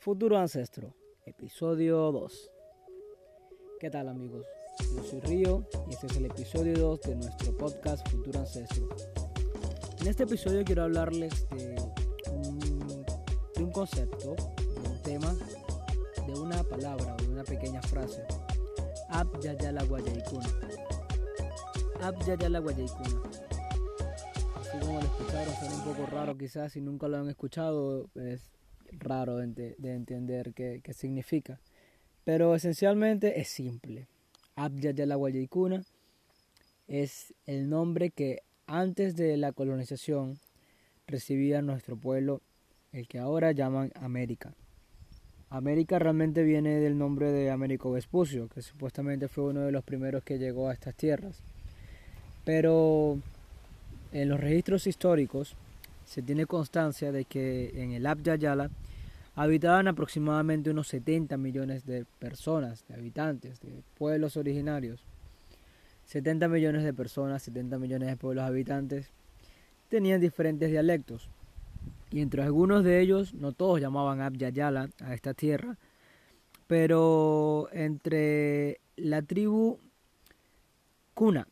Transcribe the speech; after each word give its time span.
Futuro 0.00 0.38
Ancestro, 0.38 0.96
episodio 1.26 2.10
2. 2.10 2.50
¿Qué 3.78 3.90
tal 3.90 4.08
amigos? 4.08 4.46
Yo 4.96 5.04
soy 5.04 5.20
Río 5.20 5.68
y 5.90 5.92
este 5.92 6.06
es 6.06 6.16
el 6.16 6.24
episodio 6.24 6.72
2 6.72 7.00
de 7.02 7.16
nuestro 7.16 7.54
podcast 7.58 8.08
Futuro 8.08 8.40
Ancestro. 8.40 8.88
En 10.00 10.06
este 10.06 10.22
episodio 10.22 10.64
quiero 10.64 10.84
hablarles 10.84 11.46
de 11.50 11.76
un, 13.58 13.70
concepto, 13.72 14.36
de 14.36 14.88
un 14.88 15.02
tema, 15.02 15.36
de 16.26 16.32
una 16.32 16.64
palabra 16.64 17.14
o 17.14 17.22
de 17.22 17.28
una 17.28 17.44
pequeña 17.44 17.82
frase. 17.82 18.24
Ab 19.10 19.38
Yayala 19.42 19.84
Guayaikuna. 19.84 20.48
Ab 22.00 22.18
Yayala 22.24 22.58
Guayaikuna. 22.60 23.20
Así 24.54 24.78
como 24.78 24.94
lo 24.94 25.00
escucharon, 25.00 25.54
suena 25.56 25.74
un 25.74 25.84
poco 25.84 26.06
raro 26.06 26.38
quizás 26.38 26.72
si 26.72 26.80
nunca 26.80 27.06
lo 27.06 27.18
han 27.18 27.28
escuchado, 27.28 28.08
es 28.14 28.50
raro 28.98 29.36
de, 29.36 29.76
entender 29.82 30.52
qué, 30.54 30.80
significa. 30.92 31.58
Pero 32.24 32.54
esencialmente 32.54 33.40
es 33.40 33.48
simple. 33.48 34.06
Abya 34.56 34.92
la 35.06 35.16
Guayaicuna 35.16 35.82
es 36.88 37.32
el 37.46 37.68
nombre 37.68 38.10
que 38.10 38.42
antes 38.66 39.16
de 39.16 39.36
la 39.36 39.52
colonización 39.52 40.38
recibía 41.06 41.62
nuestro 41.62 41.96
pueblo, 41.96 42.40
el 42.92 43.08
que 43.08 43.18
ahora 43.18 43.52
llaman 43.52 43.92
América. 43.94 44.52
América 45.48 45.98
realmente 45.98 46.44
viene 46.44 46.78
del 46.78 46.96
nombre 46.96 47.32
de 47.32 47.50
Américo 47.50 47.90
Vespucio, 47.90 48.48
que 48.48 48.62
supuestamente 48.62 49.26
fue 49.26 49.44
uno 49.44 49.62
de 49.62 49.72
los 49.72 49.82
primeros 49.82 50.22
que 50.22 50.38
llegó 50.38 50.68
a 50.68 50.72
estas 50.72 50.94
tierras. 50.94 51.40
Pero 52.44 53.18
en 54.12 54.28
los 54.28 54.38
registros 54.38 54.86
históricos 54.86 55.56
se 56.06 56.22
tiene 56.22 56.46
constancia 56.46 57.12
de 57.12 57.24
que 57.24 57.70
en 57.82 57.92
el 57.92 58.06
Abya 58.06 58.36
habitaban 59.42 59.88
aproximadamente 59.88 60.68
unos 60.68 60.88
70 60.88 61.38
millones 61.38 61.86
de 61.86 62.04
personas, 62.18 62.86
de 62.86 62.94
habitantes, 62.94 63.58
de 63.60 63.82
pueblos 63.96 64.36
originarios. 64.36 65.02
70 66.04 66.46
millones 66.48 66.84
de 66.84 66.92
personas, 66.92 67.42
70 67.44 67.78
millones 67.78 68.10
de 68.10 68.16
pueblos 68.18 68.44
habitantes, 68.44 69.08
tenían 69.88 70.20
diferentes 70.20 70.70
dialectos. 70.70 71.30
Y 72.10 72.20
entre 72.20 72.42
algunos 72.42 72.84
de 72.84 73.00
ellos, 73.00 73.32
no 73.32 73.52
todos 73.52 73.80
llamaban 73.80 74.20
Abyayala 74.20 74.90
a 75.02 75.14
esta 75.14 75.32
tierra, 75.32 75.78
pero 76.66 77.68
entre 77.72 78.78
la 78.96 79.22
tribu 79.22 79.78
Cuna, 81.14 81.48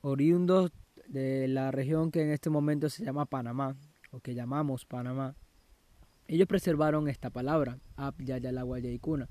oriundos 0.00 0.72
de 1.08 1.46
la 1.46 1.72
región 1.72 2.10
que 2.10 2.22
en 2.22 2.30
este 2.30 2.48
momento 2.48 2.88
se 2.88 3.04
llama 3.04 3.26
Panamá, 3.26 3.76
o 4.12 4.20
que 4.20 4.34
llamamos 4.34 4.86
Panamá, 4.86 5.34
ellos 6.28 6.46
preservaron 6.46 7.08
esta 7.08 7.30
palabra, 7.30 7.78
Ab 7.96 8.14
Kuna. 9.00 9.28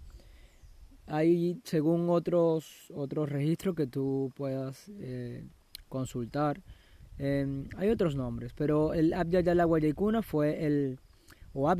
Hay, 1.06 1.62
según 1.64 2.10
otros, 2.10 2.92
otros 2.94 3.30
registros 3.30 3.76
que 3.76 3.88
tú 3.88 4.34
puedas 4.36 4.92
eh, 5.00 5.46
consultar, 5.88 6.62
em, 7.18 7.70
hay 7.78 7.90
otros 7.90 8.16
nombres, 8.16 8.52
pero 8.54 8.94
el 8.94 9.14
Ab 9.14 9.30
Kuna 9.96 10.22
fue 10.22 10.66
el, 10.66 11.00
o 11.54 11.70
Ab 11.70 11.80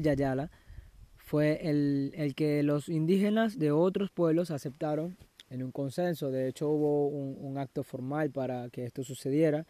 fue 1.18 1.70
el, 1.70 2.14
el 2.16 2.36
que 2.36 2.64
los 2.64 2.88
indígenas 2.88 3.60
de 3.60 3.72
otros 3.72 4.12
pueblos 4.12 4.50
aceptaron 4.50 5.18
en 5.50 5.64
un 5.64 5.72
consenso. 5.72 6.32
De 6.32 6.48
hecho, 6.48 6.70
hubo 6.70 7.08
un, 7.08 7.58
acto 7.58 7.84
formal 7.84 8.32
para 8.32 8.70
que 8.70 8.86
esto 8.86 9.04
sucediera, 9.04 9.66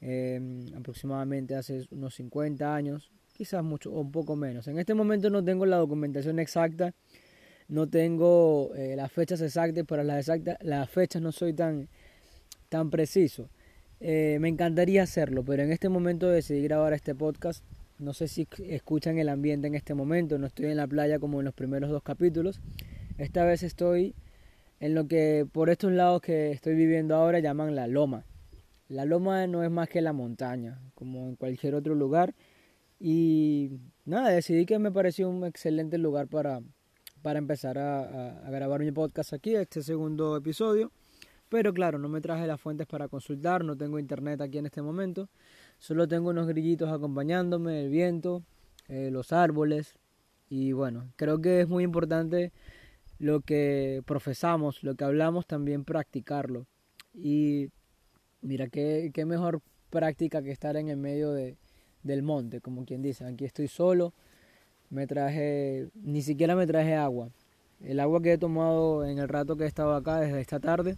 em, 0.00 0.66
aproximadamente 0.74 1.54
hace 1.54 1.86
unos 1.90 2.14
50 2.14 2.74
años, 2.74 3.12
quizás 3.36 3.62
mucho 3.62 3.92
o 3.92 4.00
un 4.00 4.10
poco 4.10 4.34
menos. 4.34 4.66
En 4.68 4.78
este 4.78 4.94
momento 4.94 5.30
no 5.30 5.44
tengo 5.44 5.66
la 5.66 5.76
documentación 5.76 6.38
exacta, 6.38 6.94
no 7.68 7.88
tengo 7.88 8.72
eh, 8.74 8.94
las 8.96 9.12
fechas 9.12 9.40
exactas, 9.40 9.84
para 9.84 10.02
las 10.04 10.18
exactas, 10.20 10.56
las 10.62 10.88
fechas 10.88 11.20
no 11.22 11.32
soy 11.32 11.52
tan, 11.52 11.88
tan 12.68 12.90
preciso. 12.90 13.48
Eh, 14.00 14.38
me 14.40 14.48
encantaría 14.48 15.02
hacerlo, 15.02 15.44
pero 15.44 15.62
en 15.62 15.72
este 15.72 15.88
momento 15.88 16.28
decidí 16.28 16.62
grabar 16.62 16.92
este 16.92 17.14
podcast. 17.14 17.64
No 17.98 18.12
sé 18.12 18.28
si 18.28 18.46
escuchan 18.68 19.18
el 19.18 19.28
ambiente 19.28 19.66
en 19.66 19.74
este 19.74 19.94
momento, 19.94 20.38
no 20.38 20.46
estoy 20.46 20.66
en 20.66 20.76
la 20.76 20.86
playa 20.86 21.18
como 21.18 21.40
en 21.40 21.46
los 21.46 21.54
primeros 21.54 21.90
dos 21.90 22.02
capítulos. 22.02 22.60
Esta 23.18 23.44
vez 23.44 23.62
estoy 23.62 24.14
en 24.80 24.94
lo 24.94 25.08
que 25.08 25.46
por 25.50 25.70
estos 25.70 25.92
lados 25.92 26.20
que 26.20 26.52
estoy 26.52 26.74
viviendo 26.74 27.16
ahora 27.16 27.38
llaman 27.38 27.74
la 27.74 27.86
loma. 27.86 28.24
La 28.88 29.04
loma 29.04 29.46
no 29.46 29.64
es 29.64 29.70
más 29.70 29.88
que 29.88 30.00
la 30.00 30.12
montaña, 30.12 30.78
como 30.94 31.28
en 31.28 31.36
cualquier 31.36 31.74
otro 31.74 31.94
lugar. 31.94 32.34
Y 32.98 33.78
nada, 34.04 34.30
decidí 34.30 34.64
que 34.64 34.78
me 34.78 34.90
pareció 34.90 35.28
un 35.28 35.44
excelente 35.44 35.98
lugar 35.98 36.28
para, 36.28 36.62
para 37.22 37.38
empezar 37.38 37.78
a, 37.78 38.48
grabar 38.50 38.80
mi 38.80 38.92
podcast 38.92 39.32
aquí, 39.32 39.54
este 39.54 39.82
segundo 39.82 40.36
episodio. 40.36 40.90
Pero 41.48 41.72
claro, 41.72 41.98
no 41.98 42.08
me 42.08 42.20
traje 42.20 42.46
las 42.46 42.60
fuentes 42.60 42.86
para 42.86 43.08
consultar, 43.08 43.64
no 43.64 43.76
tengo 43.76 43.98
internet 43.98 44.40
aquí 44.40 44.58
en 44.58 44.66
este 44.66 44.82
momento. 44.82 45.28
Solo 45.78 46.08
tengo 46.08 46.30
unos 46.30 46.48
grillitos 46.48 46.90
acompañándome, 46.90 47.82
el 47.82 47.90
viento, 47.90 48.42
eh, 48.88 49.10
los 49.12 49.32
árboles. 49.32 49.98
Y 50.48 50.72
bueno, 50.72 51.12
creo 51.16 51.40
que 51.40 51.60
es 51.60 51.68
muy 51.68 51.84
importante 51.84 52.52
lo 53.18 53.40
que 53.40 54.02
profesamos, 54.06 54.82
lo 54.82 54.94
que 54.94 55.04
hablamos, 55.04 55.46
también 55.46 55.84
practicarlo. 55.84 56.66
Y 57.14 57.68
mira, 58.40 58.68
qué, 58.68 59.10
qué 59.14 59.24
mejor 59.24 59.60
práctica 59.90 60.42
que 60.42 60.50
estar 60.50 60.76
en 60.76 60.88
el 60.88 60.96
medio 60.96 61.30
de, 61.32 61.56
del 62.06 62.22
monte, 62.22 62.60
como 62.60 62.84
quien 62.84 63.02
dice. 63.02 63.24
Aquí 63.24 63.44
estoy 63.44 63.68
solo, 63.68 64.14
me 64.90 65.06
traje, 65.06 65.88
ni 65.94 66.22
siquiera 66.22 66.56
me 66.56 66.66
traje 66.66 66.94
agua. 66.94 67.30
El 67.80 68.00
agua 68.00 68.22
que 68.22 68.32
he 68.32 68.38
tomado 68.38 69.04
en 69.04 69.18
el 69.18 69.28
rato 69.28 69.56
que 69.56 69.64
he 69.64 69.66
estado 69.66 69.94
acá 69.94 70.20
desde 70.20 70.40
esta 70.40 70.60
tarde 70.60 70.96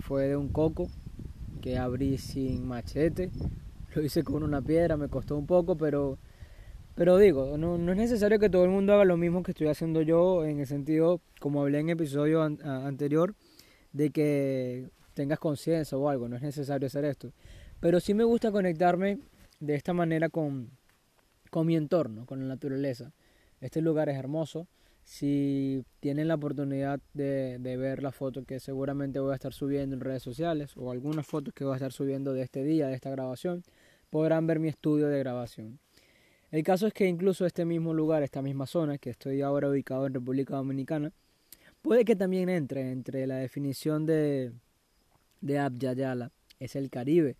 fue 0.00 0.28
de 0.28 0.36
un 0.36 0.48
coco 0.48 0.88
que 1.60 1.78
abrí 1.78 2.18
sin 2.18 2.66
machete. 2.66 3.30
Lo 3.94 4.02
hice 4.02 4.22
con 4.22 4.42
una 4.42 4.62
piedra, 4.62 4.96
me 4.96 5.08
costó 5.08 5.36
un 5.36 5.46
poco, 5.46 5.76
pero, 5.76 6.18
pero 6.94 7.18
digo, 7.18 7.56
no, 7.58 7.78
no 7.78 7.92
es 7.92 7.98
necesario 7.98 8.38
que 8.38 8.50
todo 8.50 8.64
el 8.64 8.70
mundo 8.70 8.92
haga 8.92 9.04
lo 9.04 9.16
mismo 9.16 9.42
que 9.42 9.52
estoy 9.52 9.68
haciendo 9.68 10.02
yo, 10.02 10.44
en 10.44 10.60
el 10.60 10.66
sentido, 10.66 11.20
como 11.40 11.62
hablé 11.62 11.80
en 11.80 11.90
episodio 11.90 12.42
anterior, 12.42 13.34
de 13.92 14.10
que 14.10 14.90
tengas 15.14 15.38
conciencia 15.38 15.96
o 15.96 16.08
algo, 16.10 16.28
no 16.28 16.36
es 16.36 16.42
necesario 16.42 16.86
hacer 16.86 17.06
esto. 17.06 17.32
Pero 17.80 18.00
sí 18.00 18.12
me 18.12 18.24
gusta 18.24 18.52
conectarme 18.52 19.18
de 19.60 19.74
esta 19.74 19.92
manera 19.92 20.28
con, 20.28 20.70
con 21.50 21.66
mi 21.66 21.76
entorno, 21.76 22.26
con 22.26 22.40
la 22.40 22.46
naturaleza. 22.46 23.12
Este 23.60 23.80
lugar 23.80 24.08
es 24.08 24.16
hermoso. 24.16 24.66
Si 25.04 25.84
tienen 26.00 26.28
la 26.28 26.34
oportunidad 26.34 27.00
de, 27.14 27.58
ver 27.58 28.02
la 28.02 28.10
foto 28.10 28.44
que 28.44 28.58
seguramente 28.58 29.20
voy 29.20 29.32
a 29.32 29.36
estar 29.36 29.52
subiendo 29.52 29.94
en 29.94 30.00
redes 30.00 30.22
sociales 30.22 30.72
o 30.76 30.90
algunas 30.90 31.26
fotos 31.26 31.54
que 31.54 31.64
voy 31.64 31.74
a 31.74 31.76
estar 31.76 31.92
subiendo 31.92 32.32
de 32.32 32.42
este 32.42 32.64
día, 32.64 32.88
de 32.88 32.94
esta 32.94 33.10
grabación, 33.10 33.62
podrán 34.10 34.46
ver 34.46 34.58
mi 34.58 34.68
estudio 34.68 35.06
de 35.06 35.18
grabación. 35.20 35.78
El 36.50 36.62
caso 36.64 36.86
es 36.86 36.92
que 36.92 37.06
incluso 37.06 37.46
este 37.46 37.64
mismo 37.64 37.94
lugar, 37.94 38.22
esta 38.22 38.42
misma 38.42 38.66
zona, 38.66 38.98
que 38.98 39.10
estoy 39.10 39.42
ahora 39.42 39.68
ubicado 39.68 40.06
en 40.06 40.14
República 40.14 40.56
Dominicana, 40.56 41.12
puede 41.82 42.04
que 42.04 42.16
también 42.16 42.48
entre 42.48 42.90
entre 42.90 43.26
la 43.26 43.36
definición 43.36 44.06
de, 44.06 44.52
de 45.40 45.58
Abyayala, 45.58 46.32
es 46.58 46.74
el 46.74 46.90
Caribe 46.90 47.36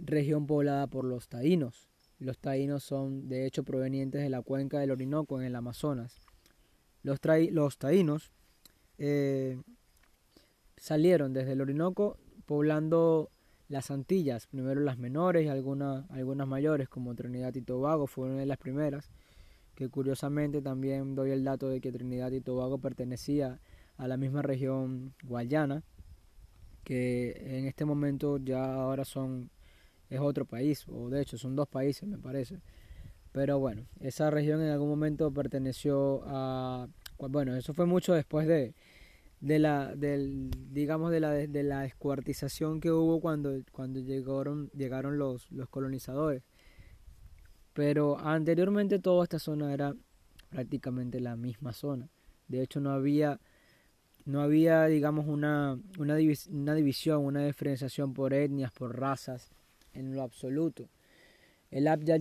región 0.00 0.46
poblada 0.46 0.86
por 0.86 1.04
los 1.04 1.28
taínos. 1.28 1.88
Los 2.18 2.38
taínos 2.38 2.84
son 2.84 3.28
de 3.28 3.46
hecho 3.46 3.64
provenientes 3.64 4.22
de 4.22 4.30
la 4.30 4.42
cuenca 4.42 4.78
del 4.78 4.90
Orinoco 4.90 5.40
en 5.40 5.46
el 5.46 5.56
Amazonas. 5.56 6.20
Los, 7.02 7.18
los 7.50 7.78
taínos 7.78 8.32
eh, 8.98 9.60
salieron 10.76 11.32
desde 11.32 11.52
el 11.52 11.60
Orinoco 11.60 12.18
poblando 12.46 13.30
las 13.68 13.90
Antillas, 13.90 14.46
primero 14.46 14.80
las 14.80 14.98
menores 14.98 15.44
y 15.44 15.48
algunas, 15.48 16.08
algunas 16.10 16.46
mayores 16.46 16.88
como 16.88 17.14
Trinidad 17.14 17.54
y 17.54 17.62
Tobago 17.62 18.06
fueron 18.06 18.36
de 18.36 18.46
las 18.46 18.58
primeras, 18.58 19.10
que 19.74 19.88
curiosamente 19.88 20.62
también 20.62 21.14
doy 21.14 21.30
el 21.30 21.44
dato 21.44 21.68
de 21.68 21.80
que 21.80 21.90
Trinidad 21.90 22.30
y 22.32 22.40
Tobago 22.40 22.78
pertenecía 22.78 23.60
a 23.96 24.06
la 24.06 24.16
misma 24.16 24.42
región 24.42 25.14
guayana, 25.24 25.82
que 26.84 27.58
en 27.58 27.66
este 27.66 27.84
momento 27.84 28.36
ya 28.36 28.74
ahora 28.74 29.04
son 29.04 29.50
es 30.16 30.20
otro 30.20 30.44
país, 30.44 30.84
o 30.88 31.08
de 31.10 31.22
hecho 31.22 31.38
son 31.38 31.56
dos 31.56 31.68
países 31.68 32.08
me 32.08 32.18
parece. 32.18 32.60
Pero 33.34 33.58
bueno, 33.58 33.86
esa 33.98 34.30
región 34.30 34.62
en 34.62 34.70
algún 34.70 34.88
momento 34.88 35.28
perteneció 35.32 36.22
a... 36.24 36.86
Bueno, 37.18 37.56
eso 37.56 37.74
fue 37.74 37.84
mucho 37.84 38.14
después 38.14 38.46
de, 38.46 38.74
de 39.40 39.58
la, 39.58 39.94
del, 39.96 40.52
digamos, 40.70 41.10
de 41.10 41.18
la, 41.18 41.32
de 41.32 41.62
la 41.64 41.80
descuartización 41.80 42.80
que 42.80 42.92
hubo 42.92 43.20
cuando, 43.20 43.52
cuando 43.72 43.98
llegaron, 43.98 44.70
llegaron 44.70 45.18
los, 45.18 45.50
los 45.50 45.68
colonizadores. 45.68 46.44
Pero 47.72 48.20
anteriormente 48.20 49.00
toda 49.00 49.24
esta 49.24 49.40
zona 49.40 49.74
era 49.74 49.96
prácticamente 50.48 51.18
la 51.18 51.34
misma 51.34 51.72
zona. 51.72 52.08
De 52.46 52.62
hecho, 52.62 52.78
no 52.78 52.90
había, 52.90 53.40
no 54.24 54.42
había 54.42 54.84
digamos, 54.84 55.26
una, 55.26 55.76
una, 55.98 56.16
una 56.50 56.74
división, 56.74 57.24
una 57.24 57.44
diferenciación 57.44 58.14
por 58.14 58.32
etnias, 58.32 58.70
por 58.70 58.96
razas 58.96 59.50
en 59.94 60.14
lo 60.14 60.22
absoluto. 60.22 60.88
El 61.70 61.88
Abya 61.88 62.16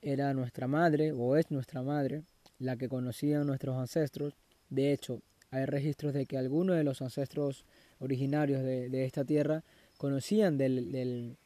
era 0.00 0.34
nuestra 0.34 0.68
madre, 0.68 1.12
o 1.12 1.36
es 1.36 1.50
nuestra 1.50 1.82
madre, 1.82 2.22
la 2.58 2.76
que 2.76 2.88
conocían 2.88 3.46
nuestros 3.46 3.76
ancestros. 3.76 4.34
De 4.70 4.92
hecho, 4.92 5.20
hay 5.50 5.64
registros 5.64 6.12
de 6.12 6.26
que 6.26 6.38
algunos 6.38 6.76
de 6.76 6.84
los 6.84 7.02
ancestros 7.02 7.64
originarios 7.98 8.62
de, 8.62 9.04
esta 9.04 9.24
tierra 9.24 9.64
conocían 9.96 10.58
del, 10.58 11.36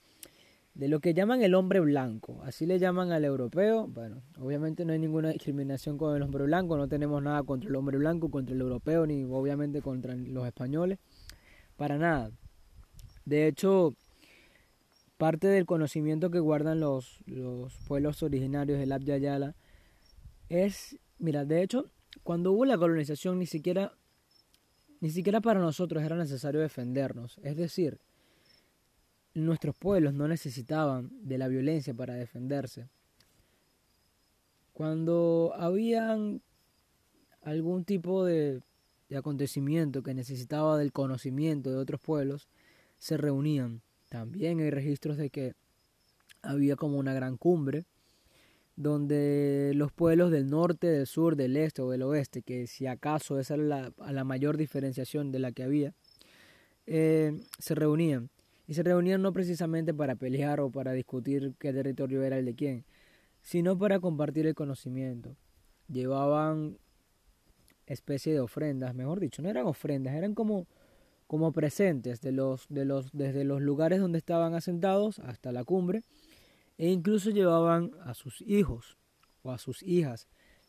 de 0.75 0.89
lo 0.89 1.01
que 1.01 1.15
llaman 1.15 1.43
el 1.43 1.55
hombre 1.55 1.81
blanco. 1.81 2.41
Así 2.45 2.67
le 2.67 2.79
llaman 2.79 3.13
al 3.13 3.25
europeo. 3.25 3.87
Bueno, 3.87 4.23
obviamente 4.41 4.85
no 4.85 4.93
hay 4.93 4.99
ninguna 4.99 5.31
discriminación 5.31 5.99
con 5.99 6.17
el 6.17 6.23
hombre 6.23 6.45
blanco, 6.45 6.77
no 6.77 6.89
tenemos 6.89 7.23
nada 7.23 7.43
contra 7.43 7.69
el 7.69 7.77
hombre 7.77 7.99
blanco, 7.99 8.31
contra 8.31 8.55
el 8.55 8.61
europeo, 8.61 9.07
ni 9.07 9.25
obviamente 9.25 9.83
contra 9.83 10.15
los 10.15 10.47
españoles. 10.47 10.99
Para 11.77 11.99
nada. 11.99 12.31
De 13.25 13.47
hecho, 13.47 13.95
parte 15.23 15.47
del 15.47 15.67
conocimiento 15.67 16.33
que 16.33 16.41
guardan 16.41 16.81
los, 16.81 17.21
los 17.27 17.73
pueblos 17.87 18.25
originarios 18.25 18.81
del 18.81 18.91
Abya 18.91 19.55
es, 20.49 20.99
mira, 21.21 21.45
de 21.45 21.63
hecho, 21.63 21.93
cuando 22.25 22.51
hubo 22.51 22.65
la 22.65 22.77
colonización 22.77 23.39
ni 23.39 23.47
siquiera, 23.47 23.93
ni 24.99 25.11
siquiera 25.11 25.41
para 25.41 25.61
nosotros 25.61 26.03
era 26.03 26.17
necesario 26.17 26.61
defendernos. 26.61 27.39
Es 27.45 27.57
decir, 27.57 28.01
nuestros 29.33 29.77
pueblos 29.77 30.13
no 30.13 30.27
necesitaban 30.27 31.13
de 31.23 31.39
la 31.39 31.47
violencia 31.47 31.95
para 31.95 32.15
defenderse. 32.15 32.89
Cuando 34.73 35.53
habían 35.57 36.43
algún 37.43 37.85
tipo 37.85 38.25
de 38.25 38.61
acontecimiento 39.17 40.03
que 40.03 40.15
necesitaba 40.15 40.79
del 40.79 40.91
conocimiento 40.91 41.71
de 41.71 41.77
otros 41.77 42.01
pueblos, 42.01 42.49
se 42.99 43.17
reunían. 43.17 43.83
También 44.13 44.61
hay 44.61 44.69
registros 44.69 45.17
de 45.17 45.31
que 45.31 45.55
había 46.43 46.77
como 46.77 46.99
una 46.99 47.15
gran 47.15 47.39
cumbre 47.39 47.87
donde 48.77 49.73
los 49.75 49.91
pueblos 49.91 50.31
del 50.31 50.51
norte, 50.51 50.87
del 50.87 51.07
sur, 51.07 51.35
del 51.35 51.57
este 51.57 51.81
o 51.81 51.89
del 51.89 52.03
oeste, 52.03 52.43
que 52.43 52.67
si 52.67 52.87
acaso 52.87 53.39
esa 53.39 53.55
era 53.55 53.91
la, 53.97 54.25
mayor 54.25 54.59
diferenciación 54.59 55.33
de 55.33 55.39
la 55.39 55.53
que 55.53 55.63
había, 55.63 55.95
eh, 56.87 57.41
se 57.59 57.75
reunían. 57.75 58.29
Y 58.69 58.75
se 58.75 58.83
reunían 58.83 59.23
no 59.23 59.33
precisamente 59.33 59.95
para 59.95 60.15
pelear 60.15 60.61
o 60.61 60.69
para 60.69 60.93
discutir 60.93 61.55
qué 61.59 61.73
territorio 61.73 62.23
era 62.23 62.37
el 62.37 62.45
de 62.45 62.55
quién, 62.55 62.85
sino 63.41 63.79
para 63.79 63.99
compartir 63.99 64.47
el 64.47 64.55
conocimiento. 64.55 65.37
Llevaban 65.89 66.77
especie 67.87 68.35
de 68.35 68.41
ofrendas, 68.41 68.95
mejor 68.95 69.21
dicho, 69.21 69.41
no 69.41 69.49
eran 69.49 69.65
ofrendas, 69.65 70.15
eran 70.15 70.35
como, 70.35 70.67
como 71.33 71.51
presentes 71.51 72.21
de 72.21 72.31
los, 72.31 72.67
de 72.69 72.85
los, 72.85 73.11
desde 73.13 73.45
los 73.45 73.63
lugares 73.63 74.01
donde 74.01 74.19
estaban 74.19 74.53
asentados 74.53 75.19
hasta 75.21 75.51
la 75.51 75.65
cumbre 75.65 76.03
e 76.77 76.91
incluso 76.91 77.31
llevaban 77.31 77.93
a 78.05 78.13
sus 78.13 78.43
hijos 78.43 78.99
o 79.43 79.51
a 79.51 79.57
sus 79.57 79.83
hijas 79.83 80.29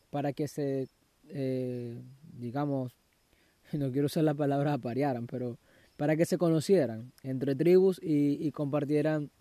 para 0.09 0.31
que 0.31 0.47
se, 0.47 0.87
eh, 1.27 2.01
digamos, 2.31 2.95
no 3.73 3.91
quiero 3.91 4.05
usar 4.05 4.23
la 4.23 4.35
palabra 4.35 4.71
aparearan, 4.71 5.27
pero 5.27 5.59
para 5.97 6.15
que 6.15 6.25
se 6.25 6.37
conocieran 6.37 7.11
entre 7.23 7.55
tribus 7.55 7.99
y, 8.01 8.49
compartieran, 8.53 9.31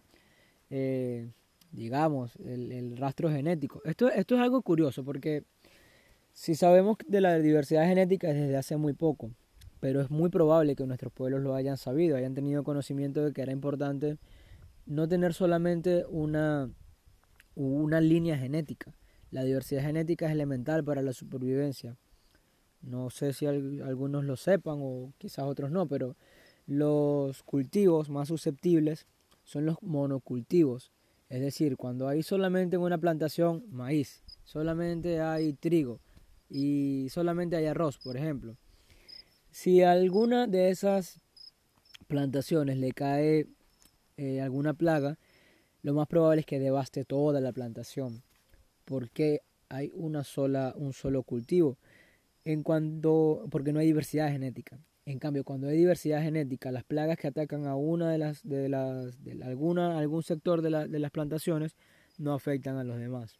eh, 0.70 1.30
digamos, 1.70 2.34
el, 2.44 2.96
rastro 2.96 3.30
genético. 3.30 3.80
Esto, 3.84 4.10
esto 4.10 4.34
es 4.34 4.40
algo 4.40 4.60
curioso 4.62 5.04
porque 5.04 5.44
si 6.32 6.56
sabemos 6.56 6.96
de 7.06 7.20
la 7.20 7.38
diversidad 7.38 7.86
genética 7.86 8.32
desde 8.32 8.56
hace 8.56 8.76
muy 8.76 8.92
poco, 8.92 9.30
pero 9.82 10.00
es 10.00 10.10
muy 10.10 10.30
probable 10.30 10.76
que 10.76 10.86
nuestros 10.86 11.12
pueblos 11.12 11.42
lo 11.42 11.56
hayan 11.56 11.76
sabido, 11.76 12.16
hayan 12.16 12.34
tenido 12.34 12.62
conocimiento 12.62 13.24
de 13.24 13.32
que 13.32 13.42
era 13.42 13.50
importante 13.50 14.16
no 14.86 15.08
tener 15.08 15.34
solamente 15.34 16.04
una, 16.08 16.70
una 17.56 18.00
línea 18.00 18.38
genética. 18.38 18.94
La 19.32 19.42
diversidad 19.42 19.82
genética 19.82 20.26
es 20.26 20.32
elemental 20.32 20.84
para 20.84 21.02
la 21.02 21.12
supervivencia. 21.12 21.96
No 22.80 23.10
sé 23.10 23.32
si 23.32 23.46
algunos 23.46 24.22
lo 24.24 24.36
sepan 24.36 24.78
o 24.80 25.12
quizás 25.18 25.46
otros 25.46 25.72
no, 25.72 25.88
pero 25.88 26.14
los 26.68 27.42
cultivos 27.42 28.08
más 28.08 28.28
susceptibles 28.28 29.08
son 29.42 29.66
los 29.66 29.82
monocultivos. 29.82 30.92
Es 31.28 31.40
decir, 31.40 31.76
cuando 31.76 32.06
hay 32.06 32.22
solamente 32.22 32.76
en 32.76 32.82
una 32.82 32.98
plantación 32.98 33.64
maíz, 33.68 34.22
solamente 34.44 35.20
hay 35.20 35.54
trigo 35.54 35.98
y 36.48 37.08
solamente 37.10 37.56
hay 37.56 37.66
arroz, 37.66 37.98
por 37.98 38.16
ejemplo. 38.16 38.56
Si 39.52 39.82
a 39.82 39.92
alguna 39.92 40.46
de 40.46 40.70
esas 40.70 41.20
plantaciones 42.08 42.78
le 42.78 42.92
cae 42.92 43.46
eh, 44.16 44.40
alguna 44.40 44.72
plaga, 44.72 45.18
lo 45.82 45.92
más 45.92 46.08
probable 46.08 46.40
es 46.40 46.46
que 46.46 46.58
devaste 46.58 47.04
toda 47.04 47.38
la 47.42 47.52
plantación, 47.52 48.22
porque 48.86 49.42
hay 49.68 49.90
una 49.94 50.24
sola, 50.24 50.72
un 50.74 50.94
solo 50.94 51.22
cultivo, 51.22 51.76
en 52.46 52.62
cuanto, 52.62 53.46
porque 53.50 53.74
no 53.74 53.80
hay 53.80 53.86
diversidad 53.86 54.30
genética. 54.30 54.78
En 55.04 55.18
cambio, 55.18 55.44
cuando 55.44 55.68
hay 55.68 55.76
diversidad 55.76 56.22
genética, 56.22 56.72
las 56.72 56.84
plagas 56.84 57.18
que 57.18 57.28
atacan 57.28 57.66
a 57.66 57.76
una 57.76 58.10
de 58.10 58.16
las, 58.16 58.42
de 58.42 58.70
las, 58.70 59.22
de 59.22 59.44
alguna, 59.44 59.98
algún 59.98 60.22
sector 60.22 60.62
de, 60.62 60.88
de 60.88 60.98
las 60.98 61.10
plantaciones 61.10 61.76
no 62.16 62.32
afectan 62.32 62.78
a 62.78 62.84
los 62.84 62.98
demás. 62.98 63.38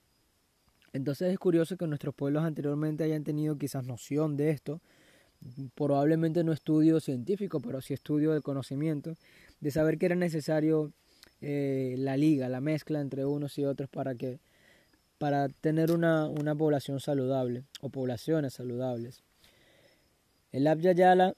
Entonces 0.93 1.33
es 1.33 1.39
curioso 1.39 1.79
que 1.79 1.87
nuestros 1.87 2.15
pueblos 2.15 2.45
anteriormente 2.45 3.03
hayan 3.03 3.25
tenido 3.25 3.57
quizás 3.57 3.87
noción 3.87 4.37
de 4.37 4.51
esto, 4.51 4.83
probablemente 5.75 6.45
no 6.45 6.53
estudio 6.53 7.01
científico, 7.01 7.61
pero 7.61 7.81
sí 7.81 7.95
estudio 7.95 8.33
del 8.33 8.43
conocimiento, 8.43 9.15
de 9.61 9.71
saber 9.71 9.99
que 9.99 10.07
era 10.07 10.15
necesario 10.15 10.93
eh, 11.41 11.95
la 11.99 12.17
liga, 12.17 12.49
la 12.49 12.61
mezcla 12.61 13.01
entre 13.01 13.25
unos 13.25 13.59
y 13.59 13.65
otros 13.65 13.89
para 13.89 14.15
que 14.15 14.39
para 15.19 15.49
tener 15.49 15.93
una, 15.93 16.27
una 16.29 16.55
población 16.55 16.99
saludable 16.99 17.63
o 17.81 17.91
poblaciones 17.91 18.55
saludables. 18.55 19.23
El 20.51 20.67
Abya 20.67 21.35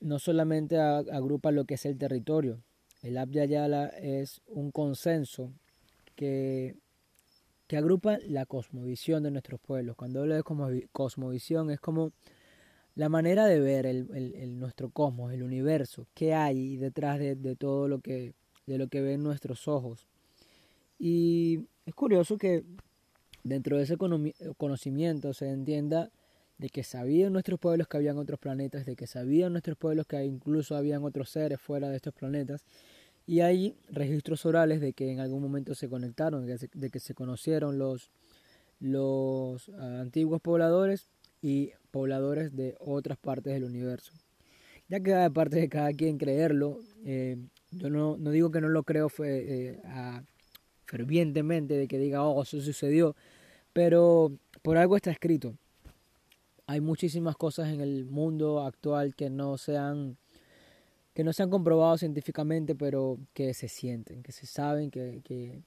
no 0.00 0.18
solamente 0.18 0.78
agrupa 0.78 1.50
lo 1.50 1.64
que 1.64 1.74
es 1.74 1.86
el 1.86 1.96
territorio, 1.96 2.62
el 3.02 3.16
Abya 3.16 3.86
es 3.96 4.42
un 4.46 4.70
consenso 4.70 5.50
que, 6.14 6.76
que 7.66 7.78
agrupa 7.78 8.18
la 8.28 8.44
cosmovisión 8.44 9.22
de 9.22 9.30
nuestros 9.30 9.60
pueblos. 9.60 9.96
Cuando 9.96 10.20
hablo 10.20 10.34
de 10.34 10.88
cosmovisión 10.92 11.70
es 11.70 11.80
como 11.80 12.12
la 12.94 13.08
manera 13.08 13.46
de 13.46 13.60
ver 13.60 13.86
el, 13.86 14.58
nuestro 14.58 14.90
cosmos, 14.90 15.32
el 15.32 15.42
universo, 15.42 16.06
qué 16.14 16.34
hay 16.34 16.76
detrás 16.76 17.18
de, 17.18 17.56
todo 17.56 17.88
lo 17.88 18.00
que, 18.00 18.34
de 18.66 18.78
lo 18.78 18.88
que 18.88 19.00
ven 19.00 19.22
nuestros 19.22 19.68
ojos. 19.68 20.06
Y 20.98 21.60
es 21.86 21.94
curioso 21.94 22.36
que 22.36 22.64
dentro 23.42 23.78
de 23.78 23.84
ese 23.84 23.96
conocimiento 23.96 25.32
se 25.32 25.48
entienda 25.48 26.10
de 26.58 26.68
que 26.68 26.84
sabían 26.84 27.32
nuestros 27.32 27.58
pueblos 27.58 27.88
que 27.88 27.96
habían 27.96 28.18
otros 28.18 28.38
planetas, 28.38 28.84
de 28.84 28.94
que 28.94 29.06
sabían 29.06 29.52
nuestros 29.52 29.78
pueblos 29.78 30.06
que 30.06 30.22
incluso 30.24 30.76
habían 30.76 31.02
otros 31.04 31.30
seres 31.30 31.58
fuera 31.58 31.88
de 31.88 31.96
estos 31.96 32.12
planetas, 32.12 32.62
y 33.26 33.40
hay 33.40 33.76
registros 33.88 34.44
orales 34.44 34.80
de 34.80 34.92
que 34.92 35.10
en 35.10 35.20
algún 35.20 35.40
momento 35.40 35.74
se 35.74 35.88
conectaron, 35.88 36.46
de 36.46 36.90
que 36.90 37.00
se, 37.00 37.14
conocieron 37.14 37.78
los, 37.78 38.10
los 38.78 39.68
antiguos 39.70 40.42
pobladores 40.42 41.08
y 41.40 41.72
pobladores 41.90 42.54
de 42.56 42.76
otras 42.78 43.18
partes 43.18 43.52
del 43.52 43.64
universo. 43.64 44.12
Ya 44.88 45.00
que 45.00 45.30
parte 45.30 45.56
de 45.56 45.68
cada 45.68 45.92
quien 45.92 46.18
creerlo, 46.18 46.80
eh, 47.04 47.36
yo 47.70 47.90
no, 47.90 48.16
no, 48.16 48.30
digo 48.30 48.50
que 48.50 48.60
no 48.60 48.68
lo 48.68 48.82
creo 48.82 49.08
eh, 49.24 49.80
fervientemente, 50.86 51.74
de 51.74 51.86
que 51.86 51.98
diga, 51.98 52.24
oh, 52.24 52.42
eso 52.42 52.60
sucedió, 52.60 53.14
pero 53.72 54.32
por 54.62 54.76
algo 54.76 54.96
está 54.96 55.10
escrito. 55.10 55.54
Hay 56.66 56.80
muchísimas 56.80 57.36
cosas 57.36 57.68
en 57.68 57.80
el 57.80 58.06
mundo 58.06 58.60
actual 58.60 59.14
que 59.14 59.30
no 59.30 59.56
se 59.58 59.76
han, 59.76 60.16
que 61.14 61.24
no 61.24 61.32
se 61.32 61.42
han 61.42 61.50
comprobado 61.50 61.96
científicamente, 61.98 62.74
pero 62.74 63.18
que 63.34 63.54
se 63.54 63.68
sienten, 63.68 64.22
que 64.22 64.32
se 64.32 64.46
saben, 64.46 64.90
que, 64.90 65.20
que, 65.24 65.62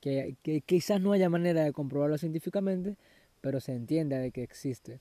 que, 0.00 0.60
quizás 0.62 1.00
no 1.00 1.12
haya 1.12 1.28
manera 1.28 1.64
de 1.64 1.72
comprobarlo 1.72 2.18
científicamente, 2.18 2.96
pero 3.40 3.60
se 3.60 3.72
entiende 3.72 4.18
de 4.18 4.30
que 4.30 4.42
existe. 4.42 5.00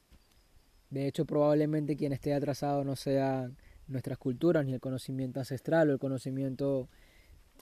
De 0.90 1.08
hecho, 1.08 1.26
probablemente 1.26 1.96
quien 1.96 2.14
esté 2.14 2.34
atrasado 2.34 2.84
no 2.84 2.96
sea 2.96 3.50
nuestras 3.88 4.18
culturas, 4.18 4.66
ni 4.66 4.74
el 4.74 4.80
conocimiento 4.80 5.40
ancestral 5.40 5.90
o 5.90 5.94
el 5.94 6.00
conocimiento 6.00 6.90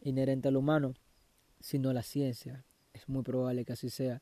inherente 0.01 0.47
al 0.47 0.57
humano, 0.57 0.93
sino 1.59 1.93
la 1.93 2.03
ciencia. 2.03 2.65
Es 2.93 3.07
muy 3.09 3.23
probable 3.23 3.65
que 3.65 3.73
así 3.73 3.89
sea. 3.89 4.21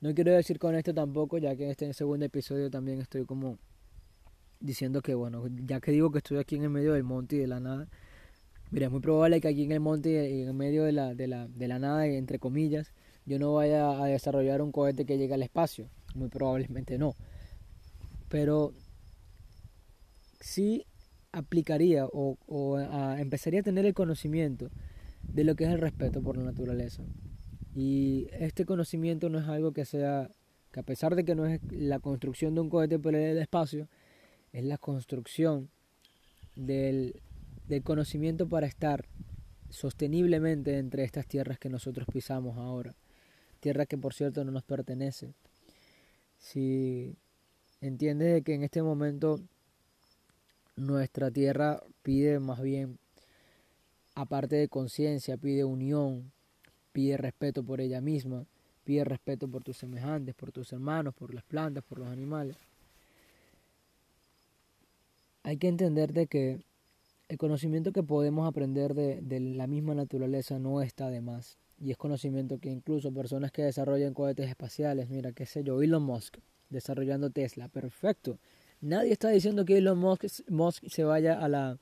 No 0.00 0.14
quiero 0.14 0.32
decir 0.32 0.58
con 0.58 0.74
esto 0.74 0.92
tampoco, 0.92 1.38
ya 1.38 1.54
que 1.56 1.64
en 1.64 1.70
este 1.70 1.92
segundo 1.92 2.24
episodio 2.26 2.70
también 2.70 3.00
estoy 3.00 3.24
como 3.24 3.58
diciendo 4.60 5.00
que, 5.02 5.14
bueno, 5.14 5.44
ya 5.64 5.80
que 5.80 5.92
digo 5.92 6.10
que 6.10 6.18
estoy 6.18 6.38
aquí 6.38 6.56
en 6.56 6.64
el 6.64 6.70
medio 6.70 6.92
del 6.92 7.04
monte 7.04 7.36
y 7.36 7.38
de 7.40 7.46
la 7.46 7.60
nada, 7.60 7.88
mira, 8.70 8.86
es 8.86 8.92
muy 8.92 9.00
probable 9.00 9.40
que 9.40 9.48
aquí 9.48 9.64
en 9.64 9.72
el 9.72 9.80
monte 9.80 10.30
y 10.30 10.42
en 10.42 10.56
medio 10.56 10.84
de 10.84 10.92
la, 10.92 11.14
de 11.14 11.26
la, 11.26 11.48
de 11.48 11.68
la 11.68 11.78
nada, 11.78 12.06
entre 12.06 12.38
comillas, 12.38 12.92
yo 13.26 13.38
no 13.38 13.54
vaya 13.54 14.02
a 14.02 14.06
desarrollar 14.06 14.62
un 14.62 14.72
cohete 14.72 15.04
que 15.04 15.18
llegue 15.18 15.34
al 15.34 15.42
espacio. 15.42 15.88
Muy 16.14 16.28
probablemente 16.28 16.98
no. 16.98 17.14
Pero 18.32 18.72
sí 20.40 20.86
aplicaría 21.32 22.06
o, 22.06 22.78
empezaría 23.18 23.60
a 23.60 23.62
tener 23.62 23.84
el 23.84 23.92
conocimiento 23.92 24.70
de 25.22 25.44
lo 25.44 25.54
que 25.54 25.64
es 25.64 25.70
el 25.70 25.82
respeto 25.82 26.22
por 26.22 26.38
la 26.38 26.44
naturaleza. 26.44 27.02
Y 27.74 28.28
este 28.32 28.64
conocimiento 28.64 29.28
no 29.28 29.38
es 29.38 29.48
algo 29.48 29.72
que 29.72 29.84
sea 29.84 30.30
que 30.72 30.80
a 30.80 30.82
pesar 30.82 31.14
de 31.14 31.26
que 31.26 31.34
no 31.34 31.44
es 31.44 31.60
la 31.70 31.98
construcción 31.98 32.54
de 32.54 32.62
un 32.62 32.70
cohete 32.70 32.98
por 32.98 33.14
el 33.14 33.36
espacio, 33.36 33.86
es 34.54 34.64
la 34.64 34.78
construcción 34.78 35.68
del, 36.56 37.20
del 37.68 37.82
conocimiento 37.82 38.48
para 38.48 38.66
estar 38.66 39.04
sosteniblemente 39.68 40.78
entre 40.78 41.04
estas 41.04 41.26
tierras 41.26 41.58
que 41.58 41.68
nosotros 41.68 42.06
pisamos 42.10 42.56
ahora, 42.56 42.94
tierra 43.60 43.84
que 43.84 43.98
por 43.98 44.14
cierto 44.14 44.42
no 44.42 44.52
nos 44.52 44.62
pertenece. 44.62 45.34
Si 46.38 47.18
entiendes 47.82 48.32
de 48.32 48.42
que 48.42 48.54
en 48.54 48.62
este 48.62 48.82
momento 48.82 49.40
nuestra 50.76 51.30
tierra 51.30 51.82
pide 52.02 52.38
más 52.38 52.62
bien, 52.62 52.98
aparte 54.14 54.56
de 54.56 54.68
conciencia, 54.68 55.36
pide 55.36 55.64
unión, 55.64 56.32
pide 56.92 57.16
respeto 57.16 57.62
por 57.62 57.80
ella 57.80 58.00
misma, 58.00 58.46
pide 58.84 59.04
respeto 59.04 59.48
por 59.48 59.64
tus 59.64 59.78
semejantes, 59.78 60.34
por 60.34 60.52
tus 60.52 60.72
hermanos, 60.72 61.14
por 61.14 61.34
las 61.34 61.44
plantas, 61.44 61.84
por 61.84 61.98
los 61.98 62.08
animales. 62.08 62.56
Hay 65.42 65.56
que 65.56 65.68
entender 65.68 66.12
de 66.12 66.28
que 66.28 66.60
el 67.28 67.38
conocimiento 67.38 67.92
que 67.92 68.02
podemos 68.02 68.48
aprender 68.48 68.94
de, 68.94 69.20
de, 69.22 69.40
la 69.40 69.66
misma 69.66 69.94
naturaleza 69.94 70.58
no 70.58 70.82
está 70.82 71.10
de 71.10 71.20
más. 71.20 71.58
Y 71.80 71.90
es 71.90 71.96
conocimiento 71.96 72.58
que 72.58 72.70
incluso 72.70 73.12
personas 73.12 73.50
que 73.50 73.62
desarrollan 73.62 74.14
cohetes 74.14 74.48
espaciales, 74.48 75.08
mira, 75.08 75.32
qué 75.32 75.46
sé 75.46 75.64
yo, 75.64 75.82
Elon 75.82 76.04
Musk, 76.04 76.38
desarrollando 76.72 77.30
Tesla, 77.30 77.68
perfecto. 77.68 78.38
Nadie 78.80 79.12
está 79.12 79.28
diciendo 79.28 79.64
que 79.64 79.78
Elon 79.78 79.98
Musk, 79.98 80.84
se 80.88 81.04
vaya 81.04 81.38
a 81.38 81.48
la, 81.48 81.78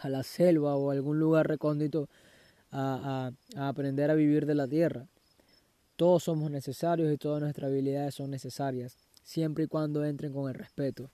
a 0.00 0.08
la 0.08 0.22
selva 0.22 0.76
o 0.76 0.90
a 0.90 0.94
algún 0.94 1.18
lugar 1.18 1.46
recóndito 1.46 2.08
a, 2.70 3.32
a, 3.56 3.60
a 3.60 3.68
aprender 3.68 4.10
a 4.10 4.14
vivir 4.14 4.46
de 4.46 4.54
la 4.54 4.66
tierra. 4.66 5.06
Todos 5.96 6.24
somos 6.24 6.50
necesarios 6.50 7.12
y 7.12 7.18
todas 7.18 7.42
nuestras 7.42 7.70
habilidades 7.70 8.14
son 8.14 8.30
necesarias, 8.30 8.96
siempre 9.22 9.64
y 9.64 9.66
cuando 9.66 10.04
entren 10.04 10.32
con 10.32 10.48
el 10.48 10.54
respeto. 10.54 11.10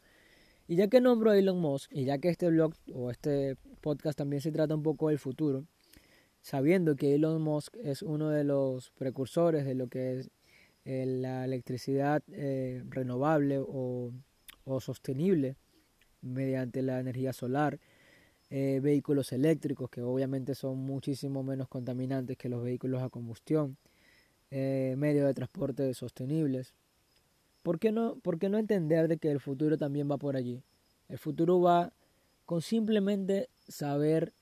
Y 0.68 0.76
ya 0.76 0.88
que 0.88 1.00
nombro 1.00 1.30
a 1.30 1.38
Elon 1.38 1.58
Musk, 1.58 1.92
y 1.92 2.04
ya 2.04 2.18
que 2.18 2.28
este 2.28 2.48
blog 2.48 2.74
o 2.94 3.10
este 3.10 3.56
podcast 3.80 4.16
también 4.16 4.40
se 4.40 4.52
trata 4.52 4.74
un 4.74 4.82
poco 4.82 5.08
del 5.08 5.18
futuro, 5.18 5.64
sabiendo 6.40 6.96
que 6.96 7.14
Elon 7.14 7.42
Musk 7.42 7.76
es 7.82 8.02
uno 8.02 8.30
de 8.30 8.44
los 8.44 8.90
precursores 8.90 9.64
de 9.64 9.74
lo 9.74 9.88
que 9.88 10.18
es 10.18 10.30
eh, 10.84 11.06
la 11.06 11.44
electricidad 11.44 12.22
eh, 12.32 12.82
renovable 12.88 13.58
o, 13.58 14.12
o, 14.64 14.80
sostenible 14.80 15.56
mediante 16.20 16.82
la 16.82 17.00
energía 17.00 17.32
solar, 17.32 17.78
eh, 18.50 18.80
vehículos 18.82 19.32
eléctricos 19.32 19.90
que 19.90 20.02
obviamente 20.02 20.54
son 20.54 20.78
muchísimo 20.78 21.42
menos 21.42 21.68
contaminantes 21.68 22.36
que 22.36 22.48
los 22.48 22.62
vehículos 22.62 23.02
a 23.02 23.08
combustión, 23.08 23.76
medios 24.50 25.26
de 25.26 25.32
transporte 25.32 25.94
sostenibles, 25.94 26.74
¿Por 27.62 27.78
qué, 27.78 27.92
no, 27.92 28.16
¿Por 28.16 28.38
qué 28.38 28.48
no 28.48 28.58
entender 28.58 29.06
de 29.06 29.18
que 29.18 29.30
el 29.30 29.40
futuro 29.40 29.78
también 29.78 30.10
va 30.10 30.18
por 30.18 30.36
allí? 30.36 30.62
El 31.08 31.18
futuro 31.18 31.60
va 31.60 31.92
con 32.44 32.60
simplemente 32.60 33.48
saber 33.68 34.32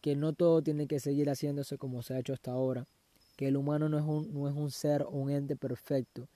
que 0.00 0.16
no 0.16 0.32
todo 0.32 0.62
tiene 0.62 0.86
que 0.86 0.98
seguir 0.98 1.28
haciéndose 1.28 1.76
como 1.76 2.02
se 2.02 2.14
ha 2.14 2.18
hecho 2.18 2.32
hasta 2.32 2.50
ahora, 2.50 2.86
que 3.36 3.48
el 3.48 3.56
humano 3.56 3.88
no 3.88 3.98
es 3.98 4.04
un, 4.04 4.32
no 4.32 4.48
es 4.48 4.54
un 4.54 4.70
ser 4.70 5.06
un 5.10 5.30
ente 5.30 5.56
perfecto, 5.56 6.28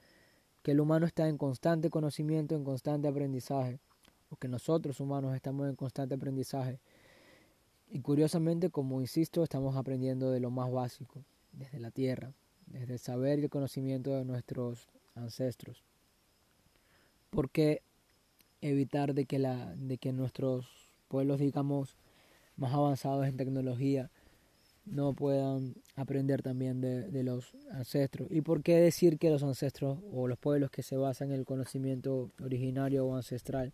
que 0.63 0.73
el 0.73 0.81
humano 0.81 1.07
está 1.07 1.29
en 1.29 1.39
constante 1.39 1.91
conocimiento, 1.91 2.55
en 2.55 2.65
constante 2.65 3.09
aprendizaje, 3.09 3.79
o 4.31 4.37
que 4.37 4.49
nosotros 4.49 4.99
humanos 5.01 5.35
estamos 5.35 5.69
en 5.69 5.77
constante 5.77 6.15
aprendizaje. 6.15 6.81
Y 7.89 8.01
curiosamente, 8.01 8.71
como 8.71 9.01
insisto, 9.01 9.45
estamos 9.45 9.77
aprendiendo 9.77 10.31
de 10.31 10.41
lo 10.41 10.51
más 10.51 10.73
básico, 10.73 11.23
desde 11.53 11.79
la 11.79 11.91
tierra, 11.91 12.33
desde 12.67 12.95
el 12.95 12.99
saber 12.99 13.39
y 13.39 13.45
el 13.45 13.51
conocimiento 13.51 14.11
de 14.17 14.25
nuestros 14.25 14.89
ancestros. 15.15 15.85
¿Por 17.31 17.51
qué 17.51 17.83
evitar 18.61 19.15
de 19.15 19.25
que, 19.27 19.39
la, 19.39 19.75
de 19.77 19.99
que 19.99 20.13
nuestros 20.13 20.67
pueblos, 21.09 21.39
digamos, 21.39 21.97
más 22.57 22.73
avanzados 22.73 23.27
en 23.27 23.37
tecnología, 23.37 24.11
no 24.87 25.15
puedan 25.15 25.75
aprender 25.97 26.43
también 26.43 26.81
de, 26.81 27.23
los 27.23 27.55
ancestros. 27.73 28.29
¿Y 28.31 28.41
por 28.41 28.63
qué 28.63 28.77
decir 28.77 29.19
que 29.19 29.31
los 29.31 29.43
ancestros 29.43 29.99
o 30.13 30.29
los 30.29 30.39
pueblos 30.39 30.71
que 30.71 30.83
se 30.83 30.97
basan 30.97 31.33
en 31.33 31.41
el 31.41 31.45
conocimiento 31.45 32.31
originario 32.43 33.05
o 33.05 33.17
ancestral 33.17 33.73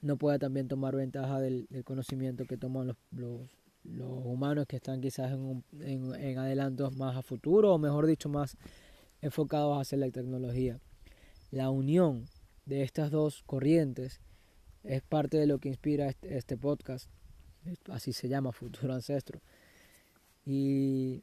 no 0.00 0.16
puedan 0.16 0.38
también 0.38 0.68
tomar 0.68 0.94
ventaja 0.94 1.40
del, 1.40 1.68
conocimiento 1.84 2.44
que 2.44 2.56
toman 2.56 2.96
los, 3.10 3.50
humanos 3.84 4.66
que 4.66 4.76
están 4.76 5.00
quizás 5.00 5.32
en, 5.32 5.40
un, 5.40 6.38
adelantos 6.38 6.96
más 6.96 7.16
a 7.16 7.22
futuro 7.22 7.74
o 7.74 7.78
mejor 7.78 8.06
dicho 8.06 8.28
más 8.28 8.56
enfocados 9.20 9.80
hacia 9.80 9.98
la 9.98 10.10
tecnología? 10.10 10.78
La 11.50 11.70
unión 11.70 12.26
de 12.64 12.82
estas 12.82 13.10
dos 13.10 13.42
corrientes 13.44 14.20
es 14.84 15.02
parte 15.02 15.36
de 15.36 15.46
lo 15.46 15.58
que 15.58 15.68
inspira 15.68 16.08
este, 16.08 16.36
este 16.36 16.56
podcast. 16.56 17.10
Así 17.90 18.12
se 18.12 18.28
llama 18.28 18.52
Futuro 18.52 18.94
Ancestro. 18.94 19.40
Y 20.46 21.22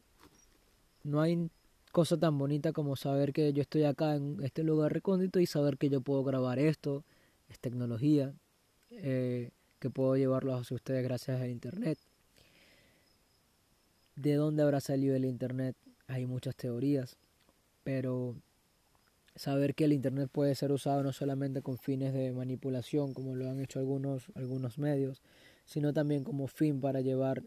no 1.03 1.21
hay 1.21 1.49
cosa 1.91 2.17
tan 2.17 2.37
bonita 2.37 2.71
como 2.71 2.95
saber 2.95 3.33
que 3.33 3.53
yo 3.53 3.61
estoy 3.61 3.83
acá 3.83 4.15
en 4.15 4.37
este 4.43 4.63
lugar 4.63 4.93
recóndito 4.93 5.39
y 5.39 5.45
saber 5.45 5.77
que 5.77 5.89
yo 5.89 6.01
puedo 6.01 6.23
grabar 6.23 6.59
esto, 6.59 7.03
es 7.49 7.59
tecnología, 7.59 8.33
eh, 8.91 9.51
que 9.79 9.89
puedo 9.89 10.15
llevarlo 10.15 10.55
hacia 10.55 10.75
ustedes 10.75 11.03
gracias 11.03 11.41
al 11.41 11.49
Internet. 11.49 11.97
¿De 14.15 14.35
dónde 14.35 14.63
habrá 14.63 14.79
salido 14.79 15.15
el 15.15 15.25
Internet? 15.25 15.75
Hay 16.07 16.25
muchas 16.25 16.55
teorías, 16.55 17.17
pero 17.83 18.35
saber 19.35 19.75
que 19.75 19.85
el 19.85 19.93
Internet 19.93 20.29
puede 20.31 20.55
ser 20.55 20.71
usado 20.71 21.03
no 21.03 21.13
solamente 21.13 21.61
con 21.61 21.77
fines 21.77 22.13
de 22.13 22.31
manipulación, 22.31 23.13
como 23.13 23.35
lo 23.35 23.49
han 23.49 23.59
hecho 23.59 23.79
algunos, 23.79 24.25
algunos 24.35 24.77
medios, 24.77 25.21
sino 25.65 25.93
también 25.93 26.23
como 26.23 26.47
fin 26.47 26.81
para 26.81 27.01
llevar 27.01 27.43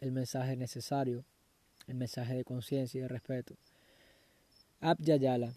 el 0.00 0.12
mensaje 0.12 0.56
necesario, 0.56 1.24
el 1.86 1.96
mensaje 1.96 2.34
de 2.34 2.44
conciencia 2.44 2.98
y 2.98 3.02
de 3.02 3.08
respeto. 3.08 3.54
Abhyayala. 4.80 5.52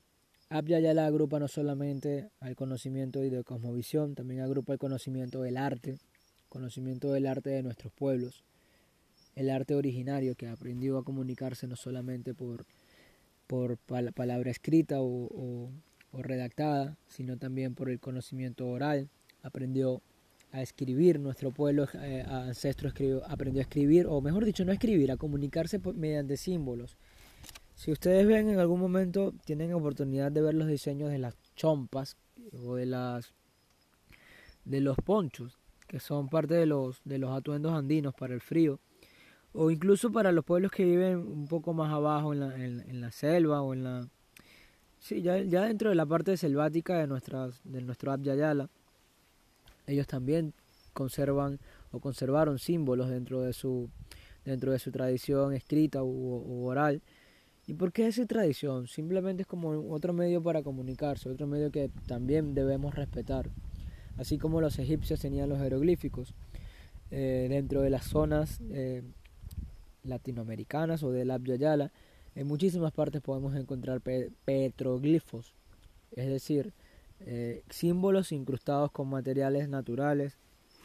Abhyayala 0.49 1.05
agrupa 1.05 1.39
no 1.39 1.47
solamente 1.47 2.29
al 2.39 2.55
conocimiento 2.55 3.23
y 3.23 3.29
de 3.29 3.43
cosmovisión, 3.43 4.15
también 4.15 4.41
agrupa 4.41 4.73
el 4.73 4.79
conocimiento 4.79 5.41
del 5.41 5.57
arte, 5.57 5.97
conocimiento 6.49 7.11
del 7.11 7.27
arte 7.27 7.51
de 7.51 7.63
nuestros 7.63 7.93
pueblos, 7.93 8.43
el 9.35 9.49
arte 9.49 9.75
originario 9.75 10.35
que 10.35 10.47
aprendió 10.47 10.97
a 10.97 11.03
comunicarse 11.03 11.67
no 11.67 11.75
solamente 11.75 12.33
por 12.33 12.65
por 13.51 13.77
palabra 14.13 14.49
escrita 14.49 15.01
o, 15.01 15.25
o, 15.25 15.69
o, 16.13 16.21
redactada, 16.21 16.95
sino 17.09 17.35
también 17.35 17.75
por 17.75 17.89
el 17.89 17.99
conocimiento 17.99 18.65
oral. 18.69 19.09
Aprendió 19.43 20.01
a 20.51 20.61
escribir, 20.61 21.19
nuestro 21.19 21.51
pueblo 21.51 21.87
eh, 21.93 22.25
ancestro 22.27 22.89
escribió, 22.89 23.23
aprendió 23.27 23.61
a 23.61 23.63
escribir, 23.63 24.07
o 24.07 24.21
mejor 24.21 24.45
dicho, 24.45 24.65
no 24.65 24.71
escribir, 24.71 25.11
a 25.11 25.17
comunicarse 25.17 25.79
mediante 25.95 26.37
símbolos. 26.37 26.97
Si 27.75 27.91
ustedes 27.91 28.27
ven 28.27 28.49
en 28.49 28.59
algún 28.59 28.79
momento, 28.79 29.33
tienen 29.45 29.73
oportunidad 29.73 30.31
de 30.31 30.41
ver 30.41 30.53
los 30.53 30.67
diseños 30.67 31.09
de 31.09 31.17
las 31.17 31.35
chompas 31.55 32.17
o 32.65 32.75
de 32.75 32.85
las 32.85 33.33
de 34.65 34.81
los 34.81 34.97
ponchos, 34.97 35.57
que 35.87 35.99
son 35.99 36.29
parte 36.29 36.53
de 36.53 36.65
los 36.65 37.01
de 37.05 37.17
los 37.17 37.35
atuendos 37.35 37.73
andinos 37.73 38.13
para 38.13 38.33
el 38.33 38.41
frío 38.41 38.79
o 39.53 39.71
incluso 39.71 40.11
para 40.11 40.31
los 40.31 40.45
pueblos 40.45 40.71
que 40.71 40.85
viven 40.85 41.17
un 41.17 41.47
poco 41.47 41.73
más 41.73 41.91
abajo 41.91 42.33
en 42.33 42.39
la, 42.39 42.55
en, 42.55 43.01
la 43.01 43.11
selva 43.11 43.61
o 43.61 43.73
en 43.73 43.83
la 43.83 44.07
sí 44.99 45.21
ya, 45.21 45.39
ya 45.39 45.63
dentro 45.63 45.89
de 45.89 45.95
la 45.95 46.05
parte 46.05 46.37
selvática 46.37 46.99
de 46.99 47.07
nuestras 47.07 47.61
de 47.63 47.81
nuestro 47.81 48.11
Abya 48.11 48.35
ellos 49.91 50.07
también 50.07 50.53
conservan 50.93 51.59
o 51.91 51.99
conservaron 51.99 52.59
símbolos 52.59 53.09
dentro 53.09 53.41
de 53.41 53.53
su 53.53 53.89
dentro 54.43 54.71
de 54.71 54.79
su 54.79 54.91
tradición 54.91 55.53
escrita 55.53 56.03
u, 56.03 56.65
oral. 56.65 57.01
Y 57.67 57.75
por 57.75 57.91
qué 57.93 58.07
esa 58.07 58.25
tradición 58.25 58.87
simplemente 58.87 59.43
es 59.43 59.47
como 59.47 59.93
otro 59.93 60.13
medio 60.13 60.41
para 60.41 60.63
comunicarse 60.63 61.29
otro 61.29 61.45
medio 61.45 61.71
que 61.71 61.89
también 62.07 62.53
debemos 62.55 62.95
respetar 62.95 63.49
así 64.17 64.37
como 64.37 64.61
los 64.61 64.79
egipcios 64.79 65.19
tenían 65.19 65.47
los 65.47 65.59
jeroglíficos 65.59 66.33
eh, 67.11 67.47
dentro 67.49 67.81
de 67.81 67.91
las 67.91 68.05
zonas 68.05 68.59
eh, 68.71 69.03
latinoamericanas 70.03 71.03
o 71.03 71.11
del 71.11 71.31
Abya 71.31 71.91
en 72.35 72.47
muchísimas 72.47 72.93
partes 72.93 73.21
podemos 73.21 73.55
encontrar 73.55 74.01
petroglifos, 74.01 75.53
es 76.15 76.27
decir, 76.27 76.73
eh, 77.25 77.63
símbolos 77.69 78.31
incrustados 78.31 78.91
con 78.91 79.09
materiales 79.09 79.69
naturales 79.69 80.37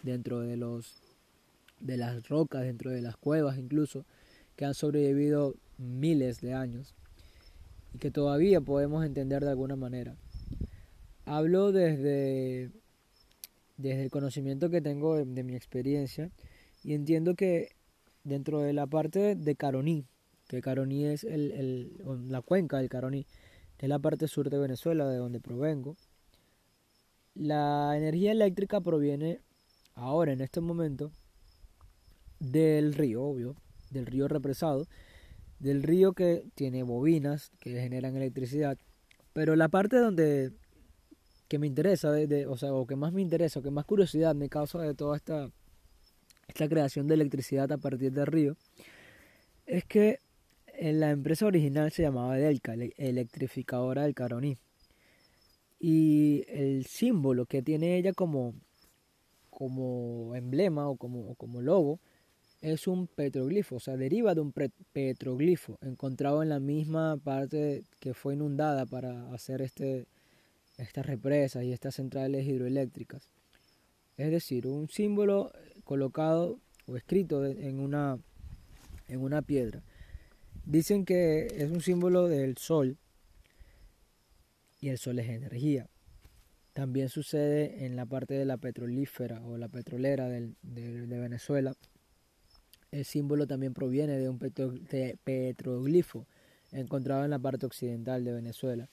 dentro 0.03 0.41
de 0.41 0.57
los 0.57 1.03
de 1.81 1.97
las 1.97 2.29
rocas, 2.29 2.63
dentro 2.63 2.91
de 2.91 3.03
las 3.03 3.17
cuevas 3.17 3.59
incluso, 3.59 4.05
que 4.57 4.65
han 4.65 4.75
sobrevivido 4.75 5.55
miles 5.79 6.41
de 6.41 6.55
años 6.55 6.95
y 7.93 7.99
que 7.99 8.11
todavía 8.11 8.61
podemos 8.61 9.05
entender 9.05 9.45
de 9.45 9.51
alguna 9.51 9.77
manera. 9.77 10.17
Hablo 11.25 11.73
desde, 11.73 12.71
desde 13.77 14.05
el 14.05 14.11
conocimiento 14.11 14.71
que 14.71 14.81
tengo 14.81 15.17
de, 15.17 15.43
mi 15.43 15.55
experiencia 15.55 16.31
y 16.83 16.95
entiendo 16.95 17.35
que 17.35 17.73
dentro 18.25 18.61
de 18.61 18.73
la 18.73 18.87
parte 18.87 19.35
de 19.35 19.55
Caroní, 19.57 20.05
que 20.49 20.61
Caroní 20.61 21.07
es 21.07 21.25
el, 21.25 21.93
la 22.29 22.41
cuenca 22.43 22.79
del 22.79 22.89
Caroní, 22.89 23.27
que 23.77 23.87
es 23.87 23.91
la 23.91 23.99
parte 23.99 24.29
sur 24.29 24.49
de 24.49 24.59
Venezuela, 24.59 25.07
de 25.09 25.17
donde 25.17 25.41
provengo, 25.41 25.97
la 27.37 27.97
energía 27.97 28.33
eléctrica 28.33 28.81
proviene 28.81 29.41
ahora, 29.95 30.33
en 30.33 30.41
este 30.41 30.61
momento, 30.61 31.13
del 32.39 32.95
río, 32.95 33.23
obvio, 33.23 33.57
del 33.91 34.07
río 34.07 34.29
represado, 34.29 34.87
del 35.59 35.83
río 35.83 36.13
que 36.13 36.45
tiene 36.55 36.83
bobinas 36.83 37.51
que 37.61 37.71
generan 37.81 38.17
electricidad, 38.17 38.79
pero 39.33 39.57
la 39.57 39.69
parte 39.69 39.97
donde 39.99 40.53
que 41.49 41.59
me 41.59 41.67
interesa, 41.67 42.11
o 42.49 42.57
sea, 42.57 42.73
o 42.73 42.87
que 42.87 42.97
más 42.97 43.13
me 43.13 43.23
interesa, 43.23 43.61
o 43.61 43.63
que 43.63 43.71
más 43.71 43.85
curiosidad 43.85 44.35
me 44.35 44.49
causa 44.49 44.81
de 44.81 44.95
toda 44.95 45.17
esta, 45.17 45.51
esta 46.49 46.69
creación 46.69 47.07
de 47.07 47.15
electricidad 47.15 47.71
a 47.71 47.79
partir 47.79 48.13
del 48.13 48.27
río, 48.27 48.57
es 49.67 49.85
que 49.85 50.21
en 50.67 51.01
la 51.01 51.11
empresa 51.11 51.47
original 51.47 51.93
se 51.93 52.03
llamaba 52.03 52.37
Delca, 52.37 52.75
electrificadora 52.97 54.03
del 54.03 54.15
Caroní. 54.15 54.57
Y 55.79 56.45
el 56.49 56.87
símbolo 56.87 57.47
que 57.47 57.63
tiene 57.63 57.99
ella 57.99 58.13
como, 58.13 58.55
como 59.51 60.35
emblema 60.35 60.89
o 60.89 60.97
como, 60.97 61.35
como 61.35 61.61
logo 61.61 62.01
es 62.63 62.87
un 62.87 63.07
petroglifo, 63.07 63.77
o 63.77 63.81
sea, 63.81 63.97
deriva 63.97 64.35
de 64.35 64.41
un 64.41 64.53
petroglifo 64.93 65.79
encontrado 65.83 66.43
en 66.43 66.49
la 66.49 66.59
misma 66.59 67.17
parte 67.17 67.85
que 68.01 68.15
fue 68.15 68.35
inundada 68.35 68.87
para 68.87 69.33
hacer 69.33 69.61
este, 69.63 70.07
estas 70.79 71.07
represas 71.07 71.65
y 71.65 71.73
estas 71.73 71.95
centrales 71.97 72.47
hidroeléctricas. 72.47 73.31
Es 74.17 74.31
decir, 74.31 74.67
un 74.67 74.89
símbolo 74.89 75.53
colocado 75.85 76.59
o 76.87 76.97
escrito 76.97 77.45
en 77.45 77.79
una, 77.79 78.19
en 79.09 79.21
una 79.21 79.43
piedra. 79.43 79.83
Dicen 80.65 81.05
que 81.05 81.47
es 81.47 81.71
un 81.71 81.81
símbolo 81.81 82.27
del 82.29 82.57
sol 82.57 82.97
y 84.81 84.89
el 84.89 84.99
sol 84.99 85.19
es 85.19 85.29
energía. 85.29 85.89
También 86.73 87.09
sucede 87.09 87.87
en 87.87 87.97
la 87.97 88.05
parte 88.05 88.35
de 88.35 88.45
la 88.45 88.59
petrolífera 88.59 89.43
o 89.43 89.57
la 89.57 89.69
petrolera 89.69 90.29
de, 90.29 90.53
Venezuela. 90.63 91.75
El 92.91 93.05
símbolo 93.05 93.47
también 93.47 93.73
proviene 93.73 94.19
de 94.19 94.29
un 94.29 94.39
petroglifo 94.39 96.27
encontrado 96.73 97.25
en 97.25 97.31
la 97.31 97.39
parte 97.39 97.65
occidental 97.67 98.25
de 98.25 98.33
Venezuela. 98.33 98.89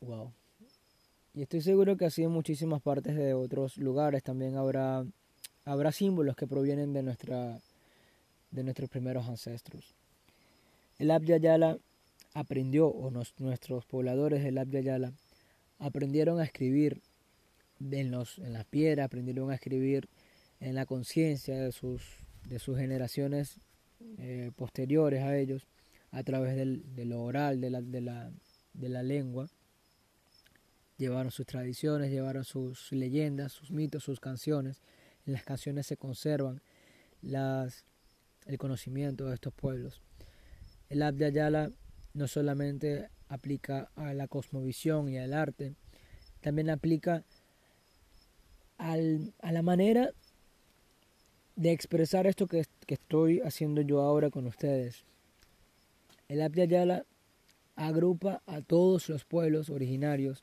Wow. 0.00 0.32
Y 1.34 1.42
estoy 1.42 1.60
seguro 1.60 1.96
que 1.96 2.06
así 2.06 2.22
en 2.22 2.30
muchísimas 2.30 2.80
partes 2.80 3.16
de 3.16 3.34
otros 3.34 3.76
lugares 3.78 4.22
también 4.22 4.56
habrá, 4.56 5.04
habrá 5.64 5.92
símbolos 5.92 6.36
que 6.36 6.46
provienen 6.46 6.92
de, 6.92 7.02
nuestra, 7.02 7.60
de 8.52 8.62
nuestros 8.62 8.88
primeros 8.88 9.26
ancestros. 9.26 9.94
El 10.98 11.10
Abya 11.10 11.38
aprendió, 12.38 12.88
o 12.88 13.10
nuestros 13.10 13.84
pobladores 13.86 14.44
del 14.44 14.58
Abya 14.58 15.12
aprendieron 15.78 16.40
a 16.40 16.44
escribir 16.44 17.00
en, 17.80 18.10
los, 18.10 18.38
en 18.38 18.52
las 18.52 18.64
piedras, 18.64 19.06
aprendieron 19.06 19.50
a 19.50 19.54
escribir 19.54 20.08
en 20.60 20.74
la 20.74 20.86
conciencia 20.86 21.56
de 21.56 21.72
sus, 21.72 22.02
de 22.48 22.58
sus 22.58 22.78
generaciones 22.78 23.60
eh, 24.18 24.50
posteriores 24.56 25.22
a 25.22 25.36
ellos, 25.36 25.66
a 26.10 26.22
través 26.22 26.56
del, 26.56 26.94
de 26.94 27.04
lo 27.04 27.22
oral, 27.22 27.60
de 27.60 27.70
la, 27.70 27.80
de 27.80 28.00
la, 28.00 28.30
de 28.74 28.88
la 28.88 29.02
lengua 29.02 29.48
llevaron 30.98 31.30
sus 31.30 31.46
tradiciones, 31.46 32.10
llevaron 32.10 32.44
sus 32.44 32.90
leyendas, 32.92 33.52
sus 33.52 33.70
mitos, 33.70 34.04
sus 34.04 34.20
canciones. 34.20 34.80
En 35.26 35.32
las 35.32 35.44
canciones 35.44 35.86
se 35.86 35.96
conservan 35.96 36.62
las, 37.22 37.84
el 38.46 38.58
conocimiento 38.58 39.26
de 39.26 39.34
estos 39.34 39.52
pueblos. 39.52 40.00
El 40.88 41.02
Abya 41.02 41.28
Yala 41.28 41.70
no 42.16 42.28
solamente 42.28 43.08
aplica 43.28 43.90
a 43.94 44.14
la 44.14 44.26
cosmovisión 44.26 45.08
y 45.08 45.18
al 45.18 45.34
arte, 45.34 45.74
también 46.40 46.70
aplica 46.70 47.24
al, 48.78 49.34
a 49.40 49.52
la 49.52 49.62
manera 49.62 50.10
de 51.56 51.72
expresar 51.72 52.26
esto 52.26 52.46
que, 52.46 52.64
que, 52.86 52.94
estoy 52.94 53.40
haciendo 53.40 53.80
yo 53.82 54.00
ahora 54.00 54.30
con 54.30 54.46
ustedes. 54.46 55.04
El 56.28 56.42
Abya 56.42 56.64
Yala 56.64 57.04
agrupa 57.76 58.42
a 58.46 58.62
todos 58.62 59.08
los 59.08 59.24
pueblos 59.24 59.70
originarios 59.70 60.42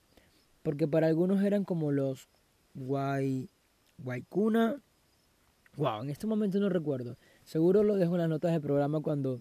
porque 0.61 0.87
para 0.87 1.07
algunos 1.07 1.43
eran 1.43 1.65
como 1.65 1.91
los 1.91 2.29
Guay, 2.75 3.49
Guaycuna. 3.97 4.81
Wow, 5.75 6.03
en 6.03 6.09
este 6.09 6.27
momento 6.27 6.59
no 6.59 6.69
recuerdo. 6.69 7.17
Seguro 7.43 7.83
lo 7.83 7.95
dejo 7.95 8.13
en 8.15 8.21
las 8.21 8.29
notas 8.29 8.51
del 8.51 8.61
programa 8.61 9.01
cuando, 9.01 9.39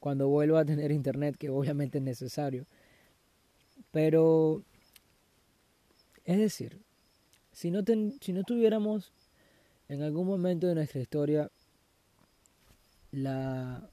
cuando 0.00 0.28
vuelva 0.28 0.60
a 0.60 0.64
tener 0.64 0.90
internet, 0.90 1.36
que 1.38 1.50
obviamente 1.50 1.98
es 1.98 2.04
necesario. 2.04 2.66
Pero, 3.92 4.62
es 6.24 6.38
decir, 6.38 6.80
si 7.52 7.70
no, 7.70 7.80
si 8.20 8.32
no 8.32 8.42
tuviéramos 8.44 9.12
en 9.88 10.02
algún 10.02 10.26
momento 10.26 10.66
de 10.66 10.74
nuestra 10.74 11.00
historia 11.00 11.50
la... 13.12 13.88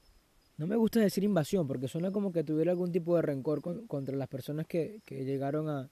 No 0.56 0.66
me 0.66 0.74
gusta 0.74 0.98
decir 0.98 1.22
invasión, 1.22 1.68
porque 1.68 1.86
suena 1.86 2.10
como 2.10 2.32
que 2.32 2.42
tuviera 2.42 2.72
algún 2.72 2.90
tipo 2.90 3.14
de 3.14 3.22
rencor 3.22 3.62
contra 3.86 4.16
las 4.16 4.28
personas 4.28 4.66
que 4.66 5.00
llegaron 5.08 5.68
a, 5.68 5.88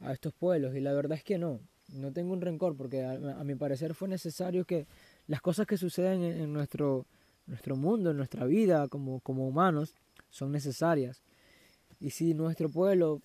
a 0.00 0.12
estos 0.12 0.32
pueblos 0.32 0.74
y 0.74 0.80
la 0.80 0.92
verdad 0.92 1.18
es 1.18 1.24
que 1.24 1.38
no, 1.38 1.60
no 1.92 2.12
tengo 2.12 2.32
un 2.32 2.40
rencor 2.40 2.76
porque 2.76 3.04
a, 3.04 3.44
mi 3.44 3.54
parecer 3.54 3.94
fue 3.94 4.08
necesario 4.08 4.64
que 4.64 4.86
las 5.26 5.40
cosas 5.40 5.66
que 5.66 5.76
suceden 5.76 6.22
en, 6.22 6.52
nuestro, 6.52 7.06
nuestro 7.46 7.76
mundo, 7.76 8.10
en 8.10 8.16
nuestra 8.16 8.46
vida 8.46 8.88
como, 8.88 9.20
como 9.20 9.46
humanos, 9.46 9.94
son 10.30 10.52
necesarias. 10.52 11.22
Y 12.00 12.10
si 12.10 12.34
nuestro 12.34 12.68
pueblo 12.68 13.20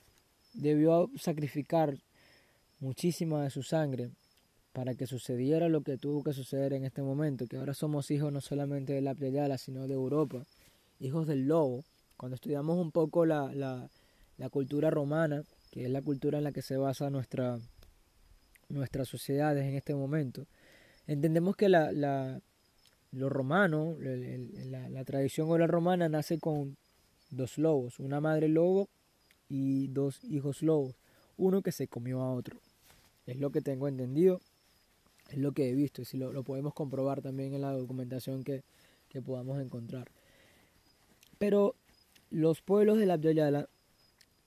debió 0.54 1.10
sacrificar 1.18 1.98
muchísima 2.80 3.44
de 3.44 3.50
su 3.50 3.64
sangre 3.64 4.12
para 4.74 4.96
que 4.96 5.08
sucediera 5.08 5.68
lo 5.68 5.82
que 5.82 5.98
tuvo 5.98 6.24
que 6.24 6.34
suceder 6.34 6.74
en 6.74 6.86
este 6.86 7.02
momento, 7.02 7.48
que 7.48 7.58
ahora 7.58 7.74
somos 7.74 8.12
hijos 8.12 8.32
no 8.32 8.42
solamente 8.42 8.94
de 8.94 9.02
la 9.02 9.16
Playala, 9.16 9.58
sino 9.58 9.88
de 9.88 9.94
Europa, 9.94 10.46
hijos 11.00 11.28
del 11.28 11.48
lobo. 11.48 11.84
Cuando 12.18 12.36
estudiamos 12.36 12.78
un 12.78 12.92
poco 12.92 13.26
la, 13.26 13.52
la, 13.54 14.50
cultura 14.50 14.90
romana, 14.90 15.44
que 15.72 15.86
es 15.86 15.92
la 15.92 16.02
cultura 16.02 16.38
en 16.38 16.44
la 16.44 16.52
que 16.52 16.62
se 16.62 16.78
basa 16.78 17.10
nuestra, 17.10 17.60
nuestras 18.70 19.08
sociedades 19.08 19.66
en 19.66 19.76
este 19.76 19.96
momento, 19.96 20.46
entendemos 21.08 21.56
que 21.56 21.70
la, 21.70 22.40
lo 23.12 23.30
romano, 23.30 23.96
la, 24.00 24.90
la 24.90 25.06
tradición 25.06 25.50
oral 25.50 25.70
romana 25.70 26.10
nace 26.10 26.40
con 26.40 26.78
dos 27.32 27.58
lobos, 27.58 28.00
una 28.00 28.22
madre 28.22 28.48
lobo 28.48 28.90
y 29.48 29.88
dos 29.88 30.24
hijos 30.24 30.62
lobos, 30.62 30.96
uno 31.38 31.62
que 31.62 31.72
se 31.72 31.88
comió 31.88 32.22
a 32.22 32.34
otro. 32.34 32.60
Es 33.26 33.38
lo 33.38 33.52
que 33.52 33.62
tengo 33.62 33.88
entendido, 33.88 34.42
es 35.30 35.38
lo 35.38 35.52
que 35.52 35.70
he 35.70 35.74
visto 35.74 36.02
y 36.02 36.06
si 36.06 36.18
lo, 36.18 36.32
lo 36.34 36.44
podemos 36.44 36.74
comprobar 36.74 37.22
también 37.22 37.54
en 37.54 37.62
la 37.62 37.72
documentación 37.72 38.44
que, 38.44 38.64
que 39.10 39.22
podamos 39.22 39.60
encontrar. 39.62 40.10
Pero 41.38 41.76
los 42.30 42.62
pueblos 42.62 42.98
de 42.98 43.06
la 43.06 43.14
Abyoyala 43.16 43.70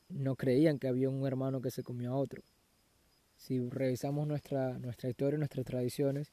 no 0.08 0.36
creían 0.36 0.78
que 0.78 0.88
había 0.88 1.08
un 1.08 1.26
hermano 1.26 1.60
que 1.60 1.70
se 1.70 1.82
comió 1.82 2.12
a 2.12 2.16
otro. 2.16 2.42
Si 3.36 3.58
revisamos 3.70 4.26
nuestra, 4.28 4.78
nuestra 4.78 5.10
historia, 5.10 5.38
nuestras 5.38 5.66
tradiciones, 5.66 6.30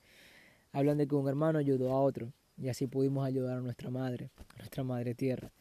hablan 0.71 0.97
de 0.97 1.07
que 1.07 1.15
un 1.15 1.27
hermano 1.27 1.59
ayudó 1.59 1.91
a 1.91 2.01
otro 2.01 2.33
y 2.57 2.69
así 2.69 2.87
pudimos 2.87 3.25
ayudar 3.25 3.57
a 3.57 3.61
nuestra 3.61 3.89
madre, 3.89 4.31
a 4.55 4.57
nuestra 4.57 4.83
madre 4.83 5.15
tierra. 5.15 5.51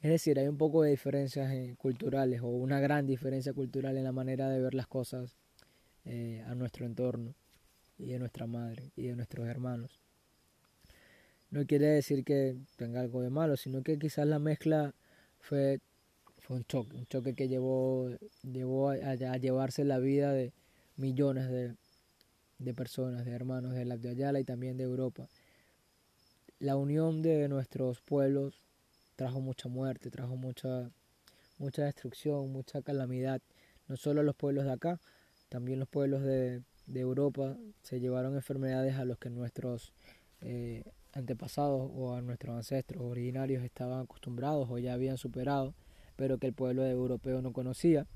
Es 0.00 0.10
decir, 0.10 0.38
hay 0.38 0.48
un 0.48 0.58
poco 0.58 0.82
de 0.82 0.90
diferencias 0.90 1.52
eh, 1.52 1.76
culturales 1.78 2.40
o 2.42 2.48
una 2.48 2.80
gran 2.80 3.06
diferencia 3.06 3.52
cultural 3.52 3.96
en 3.96 4.04
la 4.04 4.12
manera 4.12 4.48
de 4.48 4.60
ver 4.60 4.74
las 4.74 4.88
cosas 4.88 5.36
eh, 6.04 6.42
a 6.46 6.54
nuestro 6.54 6.84
entorno 6.84 7.34
y 7.98 8.06
de 8.06 8.18
nuestra 8.18 8.46
madre 8.46 8.90
y 8.96 9.06
de 9.06 9.14
nuestros 9.14 9.46
hermanos. 9.46 10.00
No 11.50 11.66
quiere 11.66 11.86
decir 11.86 12.24
que 12.24 12.56
tenga 12.76 13.00
algo 13.00 13.22
de 13.22 13.30
malo, 13.30 13.56
sino 13.56 13.82
que 13.82 13.98
quizás 13.98 14.26
la 14.26 14.38
mezcla 14.38 14.94
fue 15.38 15.80
un 16.48 16.64
choque, 16.64 16.96
un 16.96 17.06
choque 17.06 17.34
que 17.34 17.48
llevó, 17.48 18.10
llevó 18.42 18.90
a, 18.90 19.14
llevarse 19.14 19.84
la 19.84 19.98
vida 19.98 20.32
de 20.32 20.52
millones 20.96 21.48
de, 21.50 21.74
de 22.62 22.74
personas, 22.74 23.24
de 23.24 23.32
hermanos 23.32 23.74
de 23.74 23.84
la 23.84 23.94
Ayala 23.94 24.40
y 24.40 24.44
también 24.44 24.76
de 24.76 24.84
Europa. 24.84 25.28
La 26.58 26.76
unión 26.76 27.22
de 27.22 27.48
nuestros 27.48 28.00
pueblos 28.00 28.62
trajo 29.16 29.40
mucha 29.40 29.68
muerte, 29.68 30.10
trajo 30.10 30.36
mucha, 30.36 30.90
mucha 31.58 31.84
destrucción, 31.84 32.50
mucha 32.52 32.82
calamidad. 32.82 33.40
No 33.88 33.96
solo 33.96 34.22
los 34.22 34.36
pueblos 34.36 34.64
de 34.64 34.72
acá, 34.72 35.00
también 35.48 35.78
los 35.78 35.88
pueblos 35.88 36.22
de, 36.22 36.62
de 36.86 37.00
Europa 37.00 37.56
se 37.82 38.00
llevaron 38.00 38.34
enfermedades 38.36 38.94
a 38.96 39.04
los 39.04 39.18
que 39.18 39.30
nuestros 39.30 39.92
eh, 40.40 40.84
antepasados 41.12 41.90
o 41.94 42.14
a 42.14 42.22
nuestros 42.22 42.56
ancestros 42.56 43.02
originarios 43.02 43.64
estaban 43.64 44.00
acostumbrados 44.00 44.68
o 44.70 44.78
ya 44.78 44.94
habían 44.94 45.18
superado 45.18 45.74
pero 46.16 46.38
que 46.38 46.46
el 46.48 46.52
pueblo 46.52 46.86
europeo 46.86 47.42
no 47.42 47.52
conocía. 47.52 48.06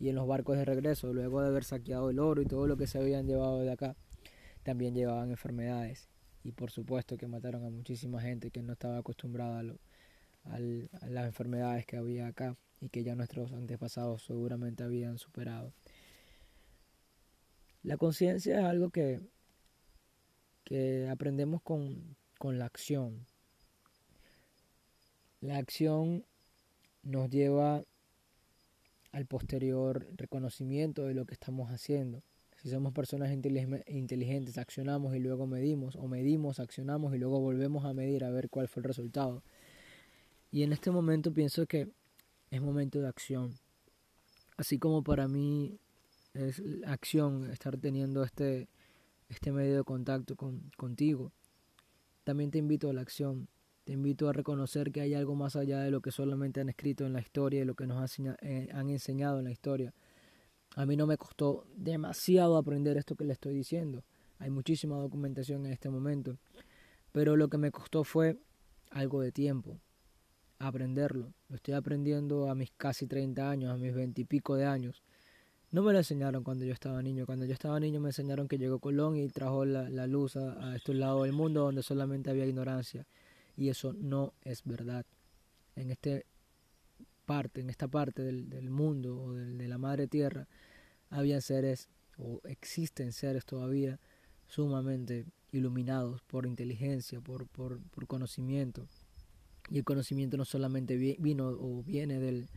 Y 0.00 0.08
en 0.08 0.16
los 0.16 0.26
barcos 0.26 0.56
de 0.56 0.64
regreso, 0.64 1.12
luego 1.12 1.42
de 1.42 1.48
haber 1.48 1.62
saqueado 1.62 2.10
el 2.10 2.18
oro 2.18 2.40
y 2.40 2.46
todo 2.46 2.66
lo 2.66 2.76
que 2.76 2.86
se 2.86 2.98
habían 2.98 3.26
llevado 3.26 3.60
de 3.60 3.70
acá, 3.70 3.96
también 4.62 4.94
llevaban 4.94 5.30
enfermedades. 5.30 6.08
Y 6.42 6.52
por 6.52 6.70
supuesto 6.70 7.18
que 7.18 7.26
mataron 7.26 7.64
a 7.64 7.70
muchísima 7.70 8.20
gente 8.20 8.50
que 8.50 8.62
no 8.62 8.72
estaba 8.72 8.96
acostumbrada 8.96 9.60
a 9.60 10.58
las 10.58 11.26
enfermedades 11.26 11.84
que 11.84 11.98
había 11.98 12.26
acá 12.26 12.56
y 12.80 12.88
que 12.88 13.04
ya 13.04 13.14
nuestros 13.14 13.52
antepasados 13.52 14.24
seguramente 14.24 14.82
habían 14.82 15.18
superado. 15.18 15.74
La 17.82 17.98
conciencia 17.98 18.58
es 18.58 18.64
algo 18.64 18.90
que, 18.90 19.20
que 20.64 21.08
aprendemos 21.10 21.60
con, 21.62 22.16
con 22.38 22.58
la 22.58 22.64
acción. 22.64 23.26
La 25.42 25.58
acción 25.58 26.24
nos 27.02 27.28
lleva 27.30 27.84
al 29.12 29.26
posterior 29.26 30.06
reconocimiento 30.16 31.06
de 31.06 31.14
lo 31.14 31.26
que 31.26 31.34
estamos 31.34 31.70
haciendo. 31.70 32.22
Si 32.56 32.68
somos 32.68 32.92
personas 32.92 33.32
inteligentes, 33.32 34.58
accionamos 34.58 35.16
y 35.16 35.18
luego 35.18 35.46
medimos, 35.46 35.96
o 35.96 36.06
medimos, 36.08 36.60
accionamos 36.60 37.14
y 37.14 37.18
luego 37.18 37.40
volvemos 37.40 37.86
a 37.86 37.94
medir 37.94 38.22
a 38.22 38.30
ver 38.30 38.50
cuál 38.50 38.68
fue 38.68 38.82
el 38.82 38.84
resultado. 38.84 39.42
Y 40.52 40.62
en 40.62 40.72
este 40.72 40.90
momento 40.90 41.32
pienso 41.32 41.66
que 41.66 41.88
es 42.50 42.60
momento 42.60 43.00
de 43.00 43.08
acción. 43.08 43.54
Así 44.58 44.78
como 44.78 45.02
para 45.02 45.26
mí 45.26 45.78
es 46.34 46.62
acción 46.86 47.50
estar 47.50 47.78
teniendo 47.78 48.22
este, 48.24 48.68
este 49.30 49.52
medio 49.52 49.78
de 49.78 49.84
contacto 49.84 50.36
con, 50.36 50.70
contigo, 50.76 51.32
también 52.24 52.50
te 52.50 52.58
invito 52.58 52.90
a 52.90 52.92
la 52.92 53.00
acción. 53.00 53.48
Te 53.90 53.94
invito 53.94 54.28
a 54.28 54.32
reconocer 54.32 54.92
que 54.92 55.00
hay 55.00 55.14
algo 55.14 55.34
más 55.34 55.56
allá 55.56 55.80
de 55.80 55.90
lo 55.90 56.00
que 56.00 56.12
solamente 56.12 56.60
han 56.60 56.68
escrito 56.68 57.06
en 57.06 57.12
la 57.12 57.20
historia 57.20 57.62
y 57.62 57.64
lo 57.64 57.74
que 57.74 57.88
nos 57.88 58.20
eh, 58.20 58.68
han 58.72 58.88
enseñado 58.88 59.40
en 59.40 59.46
la 59.46 59.50
historia. 59.50 59.92
A 60.76 60.86
mí 60.86 60.96
no 60.96 61.08
me 61.08 61.16
costó 61.16 61.66
demasiado 61.74 62.56
aprender 62.56 62.96
esto 62.96 63.16
que 63.16 63.24
le 63.24 63.32
estoy 63.32 63.52
diciendo. 63.52 64.04
Hay 64.38 64.48
muchísima 64.48 64.96
documentación 64.96 65.66
en 65.66 65.72
este 65.72 65.90
momento. 65.90 66.38
Pero 67.10 67.34
lo 67.34 67.48
que 67.48 67.58
me 67.58 67.72
costó 67.72 68.04
fue 68.04 68.38
algo 68.92 69.22
de 69.22 69.32
tiempo. 69.32 69.80
Aprenderlo. 70.60 71.34
Lo 71.48 71.56
estoy 71.56 71.74
aprendiendo 71.74 72.48
a 72.48 72.54
mis 72.54 72.70
casi 72.76 73.08
30 73.08 73.50
años, 73.50 73.74
a 73.74 73.76
mis 73.76 73.92
20 73.92 74.20
y 74.20 74.24
pico 74.24 74.54
de 74.54 74.66
años. 74.66 75.02
No 75.72 75.82
me 75.82 75.90
lo 75.92 75.98
enseñaron 75.98 76.44
cuando 76.44 76.64
yo 76.64 76.74
estaba 76.74 77.02
niño. 77.02 77.26
Cuando 77.26 77.44
yo 77.44 77.54
estaba 77.54 77.80
niño 77.80 77.98
me 77.98 78.10
enseñaron 78.10 78.46
que 78.46 78.56
llegó 78.56 78.78
Colón 78.78 79.16
y 79.16 79.26
trajo 79.30 79.64
la, 79.64 80.06
luz 80.06 80.36
a, 80.36 80.70
a 80.70 80.76
estos 80.76 80.94
lados 80.94 81.24
del 81.24 81.32
mundo 81.32 81.62
donde 81.62 81.82
solamente 81.82 82.30
había 82.30 82.46
ignorancia. 82.46 83.04
Y 83.60 83.68
eso 83.68 83.92
no 83.92 84.32
es 84.40 84.64
verdad. 84.64 85.04
En 85.76 85.90
este 85.90 86.24
parte, 87.26 87.60
en 87.60 87.68
esta 87.68 87.88
parte 87.88 88.22
del, 88.22 88.48
del 88.48 88.70
mundo 88.70 89.20
o 89.20 89.34
de 89.34 89.68
la 89.68 89.76
madre 89.76 90.06
tierra, 90.06 90.48
había 91.10 91.42
seres 91.42 91.90
o 92.16 92.40
existen 92.44 93.12
seres 93.12 93.44
todavía 93.44 94.00
sumamente 94.46 95.26
iluminados 95.52 96.22
por 96.22 96.46
inteligencia, 96.46 97.20
por, 97.20 97.46
por, 97.48 97.80
por 97.90 98.06
conocimiento. 98.06 98.86
Y 99.68 99.76
el 99.76 99.84
conocimiento 99.84 100.38
no 100.38 100.46
solamente 100.46 100.96
vino 100.96 101.48
o 101.48 101.82
viene 101.82 102.18
del, 102.18 102.48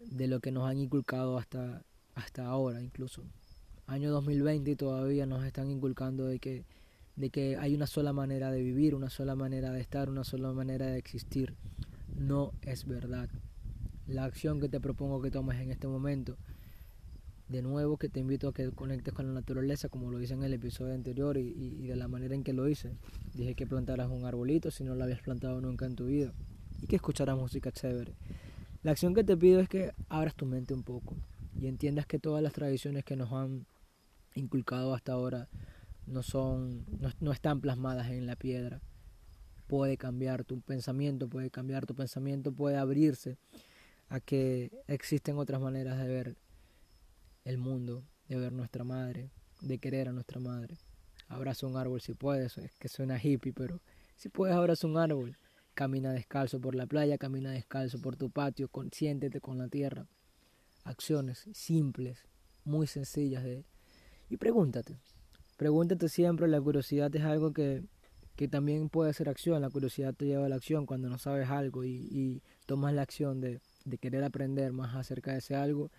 de 0.00 0.26
lo 0.26 0.40
que 0.40 0.50
nos 0.50 0.68
han 0.68 0.78
inculcado 0.78 1.38
hasta, 1.38 1.84
hasta 2.16 2.44
ahora 2.44 2.82
incluso. 2.82 3.22
Año 3.86 4.10
2020 4.10 4.68
y 4.68 4.74
todavía 4.74 5.26
nos 5.26 5.44
están 5.44 5.70
inculcando 5.70 6.26
de 6.26 6.40
que, 6.40 6.64
de 7.16 7.30
que 7.30 7.56
hay 7.56 7.74
una 7.74 7.86
sola 7.86 8.12
manera 8.12 8.50
de 8.50 8.62
vivir, 8.62 8.94
una 8.94 9.10
sola 9.10 9.34
manera 9.34 9.72
de 9.72 9.80
estar, 9.80 10.08
una 10.08 10.24
sola 10.24 10.52
manera 10.52 10.86
de 10.86 10.98
existir. 10.98 11.54
No 12.14 12.52
es 12.62 12.86
verdad 12.86 13.28
la 14.06 14.24
acción 14.24 14.60
que 14.60 14.68
te 14.68 14.80
propongo 14.80 15.20
que 15.20 15.30
tomes 15.30 15.60
en 15.60 15.70
este 15.70 15.88
momento. 15.88 16.36
De 17.48 17.62
nuevo 17.62 17.96
que 17.96 18.08
te 18.08 18.20
invito 18.20 18.48
a 18.48 18.52
que 18.52 18.70
conectes 18.70 19.14
con 19.14 19.26
la 19.26 19.32
naturaleza 19.32 19.88
como 19.88 20.10
lo 20.10 20.20
hice 20.20 20.34
en 20.34 20.42
el 20.42 20.52
episodio 20.52 20.94
anterior 20.94 21.36
y, 21.36 21.86
de 21.86 21.96
la 21.96 22.08
manera 22.08 22.34
en 22.34 22.42
que 22.42 22.52
lo 22.52 22.68
hice. 22.68 22.92
Dije 23.34 23.54
que 23.54 23.66
plantaras 23.66 24.10
un 24.10 24.24
arbolito 24.24 24.70
si 24.70 24.84
no 24.84 24.94
lo 24.94 25.04
habías 25.04 25.22
plantado 25.22 25.60
nunca 25.60 25.86
en 25.86 25.94
tu 25.94 26.06
vida 26.06 26.32
y 26.82 26.86
que 26.86 26.96
escucharas 26.96 27.36
música 27.36 27.70
chévere. 27.70 28.14
La 28.82 28.90
acción 28.90 29.14
que 29.14 29.24
te 29.24 29.36
pido 29.36 29.60
es 29.60 29.68
que 29.68 29.92
abras 30.08 30.34
tu 30.34 30.44
mente 30.44 30.74
un 30.74 30.82
poco 30.82 31.16
y 31.58 31.66
entiendas 31.66 32.06
que 32.06 32.18
todas 32.18 32.42
las 32.42 32.52
tradiciones 32.52 33.04
que 33.04 33.16
nos 33.16 33.32
han 33.32 33.66
inculcado 34.34 34.92
hasta 34.92 35.12
ahora 35.12 35.48
no 36.06 36.22
son 36.22 36.86
no 37.20 37.32
están 37.32 37.60
plasmadas 37.60 38.10
en 38.10 38.26
la 38.26 38.36
piedra. 38.36 38.80
Puede 39.66 39.96
cambiar 39.96 40.44
tu 40.44 40.60
pensamiento, 40.60 41.28
puede 41.28 41.50
cambiar 41.50 41.86
tu 41.86 41.94
pensamiento, 41.94 42.52
puede 42.52 42.76
abrirse 42.76 43.38
a 44.08 44.20
que 44.20 44.70
existen 44.86 45.38
otras 45.38 45.60
maneras 45.60 45.98
de 45.98 46.06
ver 46.06 46.36
el 47.44 47.58
mundo, 47.58 48.04
de 48.28 48.36
ver 48.36 48.52
nuestra 48.52 48.84
madre, 48.84 49.30
de 49.60 49.78
querer 49.78 50.08
a 50.08 50.12
nuestra 50.12 50.40
madre. 50.40 50.78
Abraza 51.28 51.66
un 51.66 51.76
árbol 51.76 52.00
si 52.00 52.14
puedes, 52.14 52.56
es 52.58 52.78
que 52.78 52.88
suena 52.88 53.20
hippie, 53.20 53.52
pero 53.52 53.80
si 54.16 54.28
puedes 54.28 54.56
abraza 54.56 54.86
un 54.86 54.96
árbol. 54.96 55.36
Camina 55.74 56.12
descalzo 56.12 56.60
por 56.60 56.74
la 56.74 56.86
playa, 56.86 57.18
camina 57.18 57.50
descalzo 57.50 58.00
por 58.00 58.16
tu 58.16 58.30
patio, 58.30 58.70
siéntete 58.92 59.40
con 59.40 59.58
la 59.58 59.68
tierra. 59.68 60.06
Acciones 60.84 61.46
simples, 61.52 62.26
muy 62.64 62.86
sencillas 62.86 63.44
de... 63.44 63.64
Y 64.30 64.38
pregúntate, 64.38 64.98
pregúntate 65.56 66.08
siempre, 66.08 66.48
la 66.48 66.60
curiosidad 66.60 67.14
es 67.14 67.24
algo 67.24 67.52
que, 67.52 67.82
que 68.36 68.48
también 68.48 68.88
puede 68.88 69.12
ser 69.12 69.28
acción, 69.28 69.62
la 69.62 69.70
curiosidad 69.70 70.14
te 70.14 70.26
lleva 70.26 70.46
a 70.46 70.48
la 70.48 70.56
acción 70.56 70.86
cuando 70.86 71.08
no 71.08 71.18
sabes 71.18 71.48
algo 71.50 71.84
y, 71.84 72.42
tomas 72.66 72.92
la 72.94 73.02
acción 73.02 73.40
de 73.40 73.60
de 73.86 73.98
querer 73.98 74.24
aprender 74.24 74.72
más 74.72 74.94
acerca 74.94 75.32
de 75.32 75.38
ese 75.38 75.54
algo, 75.54 75.90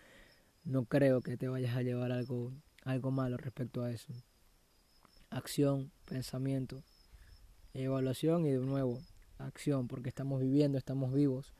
no 0.65 0.85
creo 0.85 1.21
que 1.21 1.37
te 1.37 1.47
vayas 1.47 1.75
a 1.75 1.81
llevar 1.81 2.11
algo, 2.11 2.53
algo 2.83 3.11
malo 3.11 3.37
respecto 3.37 3.81
a 3.81 3.91
eso. 3.91 4.13
Acción, 5.29 5.91
pensamiento, 6.05 6.83
evaluación 7.73 8.45
y 8.45 8.51
de 8.51 8.59
nuevo, 8.59 9.01
acción, 9.37 9.87
porque 9.87 10.09
estamos 10.09 10.41
viviendo, 10.41 10.77
estamos 10.77 11.13
vivos. 11.13 11.53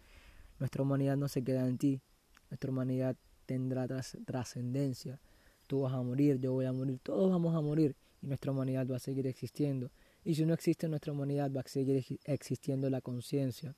Nuestra 0.60 0.84
humanidad 0.84 1.16
no 1.16 1.30
se 1.30 1.44
queda 1.44 1.66
en 1.68 1.78
ti, 1.78 2.02
nuestra 2.50 2.72
humanidad 2.72 3.16
tendrá 3.46 3.88
trascendencia. 4.26 5.22
Tú 5.68 5.82
vas 5.82 5.94
a 5.94 6.02
morir, 6.02 6.40
yo 6.40 6.54
voy 6.54 6.66
a 6.66 6.72
morir, 6.72 7.00
todos 7.04 7.30
vamos 7.30 7.56
a 7.56 7.62
morir 7.62 7.96
y 8.22 8.28
nuestra 8.28 8.52
humanidad 8.52 8.88
va 8.88 8.96
a 8.96 9.00
seguir 9.00 9.28
existiendo. 9.28 9.92
Y 10.24 10.36
si 10.36 10.46
no 10.46 10.54
existe 10.54 10.88
nuestra 10.88 11.14
humanidad, 11.14 11.52
va 11.52 11.62
a 11.62 11.68
seguir 11.68 12.04
existiendo 12.26 12.90
la 12.90 13.02
conciencia. 13.02 13.76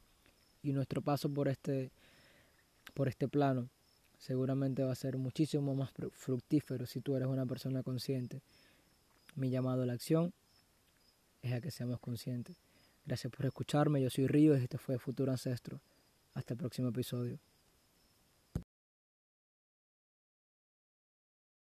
Y 0.63 0.71
nuestro 0.71 1.01
paso 1.01 1.29
por 1.29 1.47
este 1.47 1.91
por 2.93 3.07
este 3.07 3.27
plano, 3.27 3.69
seguramente 4.17 4.83
va 4.83 4.91
a 4.91 4.95
ser 4.95 5.17
muchísimo 5.17 5.75
más 5.75 5.91
fructífero 6.11 6.85
si 6.85 7.01
tú 7.01 7.15
eres 7.15 7.27
una 7.27 7.45
persona 7.45 7.83
consciente. 7.83 8.41
Mi 9.35 9.49
llamado 9.49 9.83
a 9.83 9.85
la 9.85 9.93
acción 9.93 10.33
es 11.41 11.53
a 11.53 11.61
que 11.61 11.71
seamos 11.71 11.99
conscientes. 11.99 12.57
Gracias 13.05 13.31
por 13.31 13.45
escucharme, 13.45 14.01
yo 14.01 14.09
soy 14.09 14.27
Río 14.27 14.57
y 14.57 14.61
este 14.63 14.77
fue 14.77 14.99
Futuro 14.99 15.31
Ancestro. 15.31 15.79
Hasta 16.33 16.53
el 16.53 16.57
próximo 16.57 16.89
episodio. 16.89 17.39